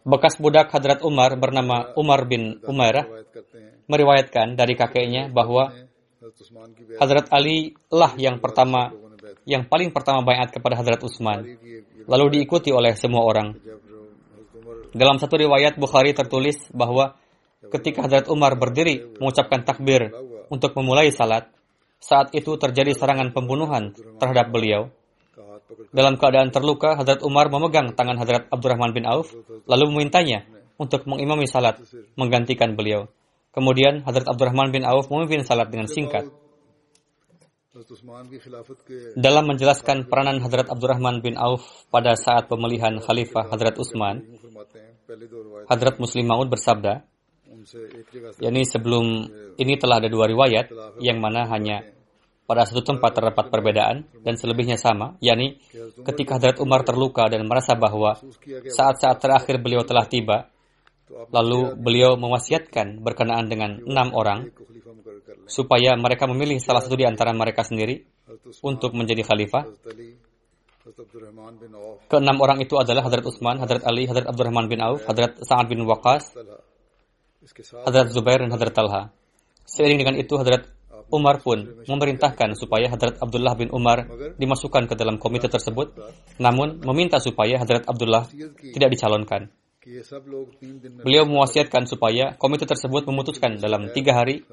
Bekas 0.07 0.39
budak 0.39 0.71
Hadrat 0.71 1.03
Umar 1.03 1.35
bernama 1.35 1.91
Umar 1.99 2.23
bin 2.31 2.63
Umairah 2.63 3.03
meriwayatkan 3.91 4.55
dari 4.55 4.79
kakeknya 4.79 5.27
bahwa 5.27 5.75
Hadrat 6.95 7.27
Ali 7.35 7.75
lah 7.91 8.15
yang 8.15 8.39
pertama 8.39 8.95
yang 9.43 9.67
paling 9.67 9.91
pertama 9.91 10.23
bayat 10.23 10.47
kepada 10.47 10.79
Hadrat 10.79 11.03
Utsman 11.03 11.43
lalu 12.07 12.39
diikuti 12.39 12.71
oleh 12.71 12.95
semua 12.95 13.27
orang. 13.27 13.59
Dalam 14.95 15.19
satu 15.19 15.35
riwayat 15.35 15.75
Bukhari 15.75 16.15
tertulis 16.15 16.71
bahwa 16.71 17.19
ketika 17.67 18.07
Hadrat 18.07 18.31
Umar 18.31 18.55
berdiri 18.55 19.11
mengucapkan 19.19 19.67
takbir 19.67 20.15
untuk 20.47 20.71
memulai 20.79 21.11
salat, 21.11 21.51
saat 21.99 22.31
itu 22.31 22.55
terjadi 22.55 22.95
serangan 22.95 23.35
pembunuhan 23.35 23.91
terhadap 24.23 24.55
beliau. 24.55 24.87
Dalam 25.93 26.17
keadaan 26.17 26.49
terluka, 26.49 26.97
Hadrat 26.97 27.21
Umar 27.21 27.49
memegang 27.53 27.93
tangan 27.93 28.17
Hadrat 28.17 28.49
Abdurrahman 28.49 28.93
bin 28.93 29.05
Auf, 29.05 29.33
lalu 29.69 29.85
memintanya 29.93 30.45
untuk 30.81 31.05
mengimami 31.05 31.45
salat, 31.45 31.77
menggantikan 32.17 32.73
beliau. 32.73 33.05
Kemudian 33.53 34.01
Hadrat 34.05 34.29
Abdurrahman 34.29 34.73
bin 34.73 34.85
Auf 34.85 35.09
memimpin 35.13 35.45
salat 35.45 35.69
dengan 35.69 35.85
singkat. 35.89 36.29
Dalam 39.13 39.45
menjelaskan 39.45 40.09
peranan 40.09 40.41
Hadrat 40.41 40.73
Abdurrahman 40.73 41.21
bin 41.21 41.37
Auf 41.37 41.85
pada 41.93 42.17
saat 42.17 42.49
pemilihan 42.49 42.97
Khalifah 42.97 43.53
Hadrat 43.53 43.77
Utsman, 43.77 44.25
Hadrat 45.69 46.01
Muslim 46.01 46.25
Maud 46.25 46.49
bersabda, 46.49 47.05
yakni 48.41 48.65
sebelum 48.65 49.29
ini 49.57 49.73
telah 49.77 50.01
ada 50.01 50.09
dua 50.09 50.25
riwayat 50.25 50.71
yang 51.03 51.21
mana 51.21 51.45
hanya 51.49 51.98
pada 52.49 52.65
satu 52.65 52.81
tempat 52.81 53.13
terdapat 53.13 53.53
perbedaan 53.53 54.09
dan 54.25 54.33
selebihnya 54.33 54.73
sama, 54.73 55.13
yakni 55.21 55.61
ketika 56.01 56.41
Hadrat 56.41 56.57
Umar 56.57 56.81
terluka 56.81 57.29
dan 57.29 57.45
merasa 57.45 57.77
bahwa 57.77 58.17
saat-saat 58.65 59.21
terakhir 59.21 59.61
beliau 59.61 59.85
telah 59.85 60.09
tiba, 60.09 60.49
lalu 61.29 61.77
beliau 61.77 62.17
mewasiatkan 62.17 63.05
berkenaan 63.05 63.45
dengan 63.53 63.77
enam 63.85 64.17
orang 64.17 64.49
supaya 65.45 65.93
mereka 65.93 66.25
memilih 66.25 66.57
salah 66.57 66.81
satu 66.81 66.97
di 66.97 67.05
antara 67.05 67.29
mereka 67.37 67.61
sendiri 67.61 68.01
untuk 68.65 68.97
menjadi 68.97 69.21
khalifah. 69.21 69.69
Keenam 72.09 72.37
orang 72.41 72.65
itu 72.65 72.81
adalah 72.81 73.05
Hadrat 73.05 73.29
Utsman, 73.29 73.61
Hadrat 73.61 73.85
Ali, 73.85 74.09
Hadrat 74.09 74.25
Abdurrahman 74.25 74.65
bin 74.65 74.81
Auf, 74.81 75.05
Hadrat 75.05 75.37
Sa'ad 75.37 75.69
bin 75.69 75.85
Waqas, 75.85 76.33
Hadrat 77.85 78.09
Zubair 78.09 78.41
dan 78.41 78.49
Hadrat 78.49 78.73
Talha. 78.73 79.13
Seiring 79.69 80.01
dengan 80.01 80.17
itu, 80.17 80.33
Hadrat 80.33 80.78
Umar 81.09 81.41
pun 81.41 81.83
memerintahkan 81.85 82.53
supaya 82.53 82.89
Hadrat 82.89 83.17
Abdullah 83.19 83.57
bin 83.57 83.69
Umar 83.73 84.05
dimasukkan 84.37 84.89
ke 84.89 84.95
dalam 84.95 85.17
komite 85.17 85.49
tersebut, 85.49 85.93
namun 86.37 86.79
meminta 86.85 87.17
supaya 87.17 87.57
Hadrat 87.57 87.85
Abdullah 87.89 88.29
tidak 88.73 88.89
dicalonkan. 88.93 89.49
Beliau 91.01 91.25
mewasiatkan 91.25 91.87
supaya 91.89 92.35
komite 92.37 92.67
tersebut 92.67 93.07
memutuskan 93.09 93.57
dalam 93.57 93.89
tiga 93.95 94.13
hari, 94.21 94.45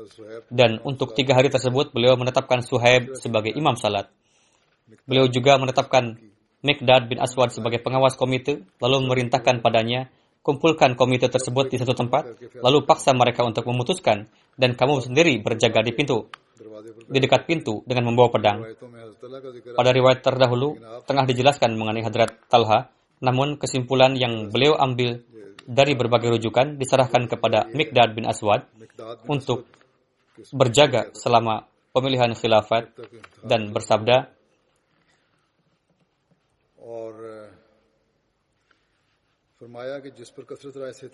dan 0.48 0.80
untuk 0.86 1.12
tiga 1.12 1.36
hari 1.36 1.52
tersebut 1.52 1.92
beliau 1.92 2.16
menetapkan 2.16 2.64
Suhaib 2.64 3.18
sebagai 3.18 3.52
imam 3.52 3.76
salat. 3.76 4.08
Beliau 5.04 5.26
juga 5.26 5.58
menetapkan 5.58 6.16
Mikdad 6.62 7.10
bin 7.10 7.18
Aswad 7.20 7.52
sebagai 7.52 7.82
pengawas 7.82 8.14
komite, 8.14 8.64
lalu 8.80 9.06
memerintahkan 9.06 9.60
padanya, 9.60 10.08
kumpulkan 10.46 10.94
komite 10.94 11.26
tersebut 11.26 11.74
di 11.74 11.76
satu 11.82 11.92
tempat, 11.92 12.38
lalu 12.62 12.86
paksa 12.86 13.10
mereka 13.10 13.42
untuk 13.42 13.66
memutuskan, 13.66 14.30
dan 14.54 14.78
kamu 14.78 15.02
sendiri 15.02 15.42
berjaga 15.42 15.82
di 15.82 15.90
pintu 15.90 16.30
di 17.06 17.18
dekat 17.20 17.44
pintu 17.44 17.84
dengan 17.84 18.12
membawa 18.12 18.32
pedang. 18.32 18.64
Pada 19.76 19.90
riwayat 19.92 20.24
terdahulu, 20.24 20.80
tengah 21.04 21.24
dijelaskan 21.28 21.76
mengenai 21.76 22.04
Hadrat 22.04 22.48
Talha, 22.48 22.88
namun 23.20 23.60
kesimpulan 23.60 24.16
yang 24.16 24.48
beliau 24.48 24.76
ambil 24.76 25.20
dari 25.66 25.98
berbagai 25.98 26.38
rujukan 26.38 26.78
diserahkan 26.78 27.26
kepada 27.26 27.66
Mikdad 27.74 28.14
bin 28.14 28.24
Aswad 28.24 28.70
untuk 29.26 29.66
berjaga 30.54 31.10
selama 31.16 31.66
pemilihan 31.90 32.32
khilafat 32.36 32.92
dan 33.42 33.72
bersabda, 33.72 34.30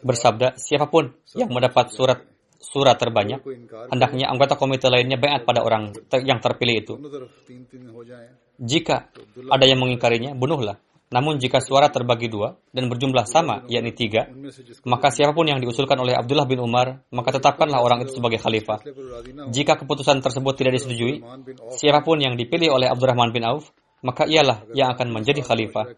bersabda, 0.03 0.59
siapa 0.59 0.87
pun 0.91 1.15
yang 1.39 1.49
mendapat 1.49 1.95
surat 1.95 2.27
surat 2.63 2.95
terbanyak, 2.95 3.43
hendaknya 3.91 4.31
anggota 4.31 4.55
komite 4.55 4.87
lainnya 4.87 5.19
bayat 5.19 5.43
pada 5.43 5.67
orang 5.67 5.91
yang 6.23 6.39
terpilih 6.39 6.77
itu. 6.79 6.95
Jika 8.63 9.11
ada 9.51 9.65
yang 9.67 9.83
mengingkarinya, 9.83 10.39
bunuhlah. 10.39 10.79
Namun 11.13 11.37
jika 11.37 11.61
suara 11.61 11.93
terbagi 11.93 12.33
dua 12.33 12.57
dan 12.73 12.89
berjumlah 12.89 13.29
sama, 13.29 13.69
yakni 13.69 13.93
tiga, 13.93 14.33
maka 14.89 15.13
siapa 15.13 15.37
pun 15.37 15.45
yang 15.45 15.61
diusulkan 15.61 16.01
oleh 16.01 16.17
Abdullah 16.17 16.49
bin 16.49 16.57
Umar, 16.57 17.05
maka 17.13 17.37
tetapkanlah 17.37 17.85
orang 17.85 18.09
itu 18.09 18.17
sebagai 18.17 18.41
khalifah. 18.41 18.81
Jika 19.53 19.77
keputusan 19.77 20.25
tersebut 20.25 20.57
tidak 20.57 20.81
disetujui, 20.81 21.21
siapa 21.77 22.01
pun 22.01 22.17
yang 22.17 22.33
dipilih 22.33 22.73
oleh 22.73 22.89
Abdurrahman 22.89 23.29
bin 23.29 23.45
Auf, 23.45 23.77
maka 24.01 24.25
ialah 24.25 24.65
yang 24.73 24.97
akan 24.97 25.13
menjadi 25.13 25.45
khalifah. 25.45 25.93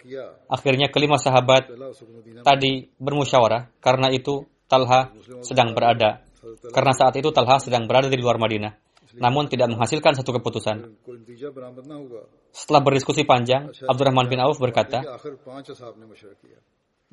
Akhirnya 0.50 0.90
kelima 0.90 1.14
sahabat 1.22 1.70
tadi 2.42 2.90
bermusyawarah, 2.98 3.70
karena 3.78 4.10
itu 4.10 4.50
Talha 4.66 5.14
sedang 5.46 5.76
berada 5.76 6.26
karena 6.72 6.92
saat 6.92 7.14
itu 7.16 7.32
Talha 7.32 7.56
sedang 7.60 7.88
berada 7.88 8.08
di 8.08 8.18
luar 8.20 8.36
Madinah, 8.36 8.72
namun 9.18 9.46
tidak 9.46 9.70
menghasilkan 9.72 10.18
satu 10.18 10.36
keputusan. 10.40 10.76
Setelah 12.50 12.80
berdiskusi 12.82 13.22
panjang, 13.24 13.70
Abdurrahman 13.86 14.28
bin 14.28 14.40
Auf 14.42 14.60
berkata, 14.60 15.02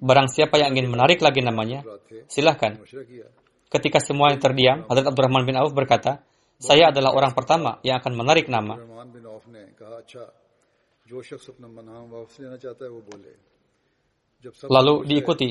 Barang 0.02 0.28
siapa 0.32 0.58
yang 0.58 0.74
ingin 0.74 0.90
menarik 0.90 1.22
lagi 1.22 1.46
namanya, 1.46 1.86
silahkan. 2.26 2.82
Ketika 3.72 4.04
semua 4.04 4.34
yang 4.34 4.42
terdiam, 4.42 4.78
Hadrat 4.90 5.14
Abdurrahman 5.14 5.48
bin 5.48 5.56
Auf 5.56 5.72
berkata, 5.72 6.26
saya 6.62 6.94
adalah 6.94 7.18
orang 7.18 7.34
pertama 7.34 7.82
yang 7.82 7.98
akan 7.98 8.14
menarik 8.14 8.46
nama. 8.46 8.78
Lalu 14.70 14.94
diikuti 15.06 15.50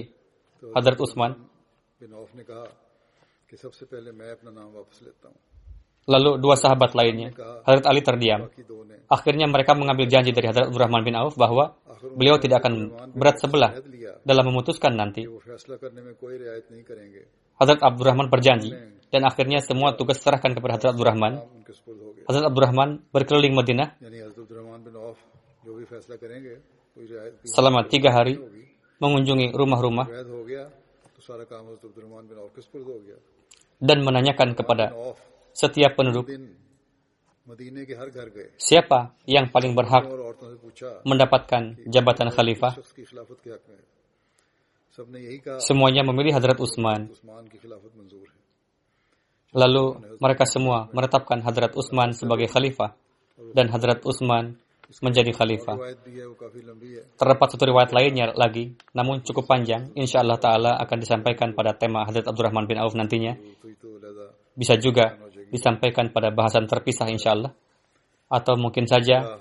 Hadrat 0.74 0.99
Utsman 1.01 1.33
Lalu 6.09 6.40
dua 6.40 6.57
sahabat 6.57 6.96
lainnya, 6.96 7.30
Hadrat 7.62 7.86
Ali 7.86 8.01
terdiam. 8.01 8.48
Akhirnya 9.11 9.46
mereka 9.46 9.76
mengambil 9.76 10.09
janji 10.09 10.32
dari 10.32 10.48
Hadrat 10.48 10.72
Abdurrahman 10.72 11.03
bin 11.05 11.14
Auf 11.14 11.36
bahwa 11.36 11.76
beliau 12.16 12.40
tidak 12.40 12.64
akan 12.64 12.94
berat 13.12 13.36
sebelah 13.38 13.76
dalam 14.24 14.44
memutuskan 14.48 14.96
nanti. 14.96 15.28
Hadrat 17.61 17.80
Abdurrahman 17.84 18.26
berjanji 18.32 18.72
dan 19.12 19.22
akhirnya 19.28 19.61
semua 19.61 19.92
tugas 19.94 20.18
serahkan 20.18 20.57
kepada 20.57 20.80
Hadrat 20.80 20.90
Abdurrahman. 20.96 21.32
Hadrat 22.26 22.44
Abdurrahman 22.48 22.88
berkeliling 23.12 23.53
Madinah. 23.53 24.01
Selama 27.44 27.86
tiga 27.86 28.11
hari 28.11 28.40
mengunjungi 28.98 29.53
rumah-rumah 29.53 30.07
dan 33.81 34.05
menanyakan 34.05 34.53
kepada 34.53 34.93
setiap 35.57 35.97
penduduk 35.97 36.28
siapa 38.61 39.16
yang 39.26 39.51
paling 39.51 39.74
berhak 39.74 40.07
mendapatkan 41.03 41.74
jabatan 41.89 42.28
khalifah. 42.31 42.78
Semuanya 45.59 46.07
memilih 46.07 46.37
Hadrat 46.37 46.61
Utsman. 46.61 47.11
Lalu 49.51 49.85
mereka 50.22 50.45
semua 50.47 50.87
menetapkan 50.95 51.43
Hadrat 51.43 51.74
Utsman 51.74 52.14
sebagai 52.14 52.47
khalifah 52.47 52.95
dan 53.57 53.66
Hadrat 53.72 54.05
Utsman 54.07 54.61
menjadi 54.99 55.30
khalifah. 55.30 55.78
Terdapat 57.14 57.47
satu 57.55 57.64
riwayat 57.70 57.95
lainnya 57.95 58.34
lagi, 58.34 58.74
namun 58.91 59.22
cukup 59.22 59.47
panjang. 59.47 59.95
Insya 59.95 60.26
Allah 60.26 60.43
Ta'ala 60.43 60.72
akan 60.82 60.99
disampaikan 60.99 61.55
pada 61.55 61.78
tema 61.78 62.03
Hadrat 62.03 62.26
Abdurrahman 62.26 62.66
bin 62.66 62.82
Auf 62.82 62.99
nantinya. 62.99 63.38
Bisa 64.59 64.74
juga 64.74 65.14
disampaikan 65.55 66.11
pada 66.11 66.34
bahasan 66.34 66.66
terpisah 66.66 67.07
insya 67.07 67.38
Allah. 67.38 67.55
Atau 68.26 68.59
mungkin 68.59 68.91
saja 68.91 69.38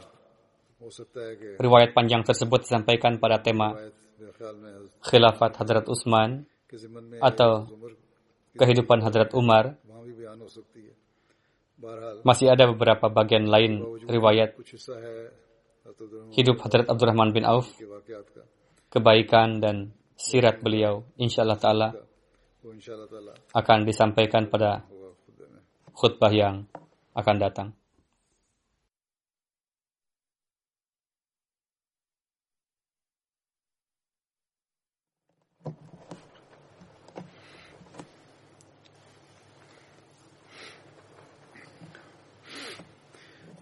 riwayat 1.58 1.93
panjang 1.93 2.22
tersebut 2.22 2.66
disampaikan 2.66 3.18
pada 3.18 3.41
tema 3.41 3.74
khilafat 5.04 5.58
Hadrat 5.60 5.86
Utsman 5.89 6.45
atau 7.20 7.66
kehidupan 8.56 9.02
Hadrat 9.02 9.34
Umar 9.34 9.78
masih 12.28 12.52
ada 12.52 12.68
beberapa 12.68 13.08
bagian 13.08 13.48
lain 13.48 13.84
riwayat. 14.04 14.60
hidup 16.36 16.62
Hadrat 16.62 16.86
Abdurrahman 16.92 17.32
bin 17.32 17.48
Auf, 17.48 17.72
kebaikan 18.92 19.64
dan 19.64 19.96
sirat 20.20 20.60
beliau, 20.60 21.08
insya 21.16 21.48
Allah. 21.48 21.60
Ta'ala. 21.60 21.90
akan 23.56 23.78
disampaikan 23.88 24.52
pada 24.52 24.84
khutbah 25.96 26.30
yang 26.30 26.68
akan 27.16 27.36
datang. 27.40 27.79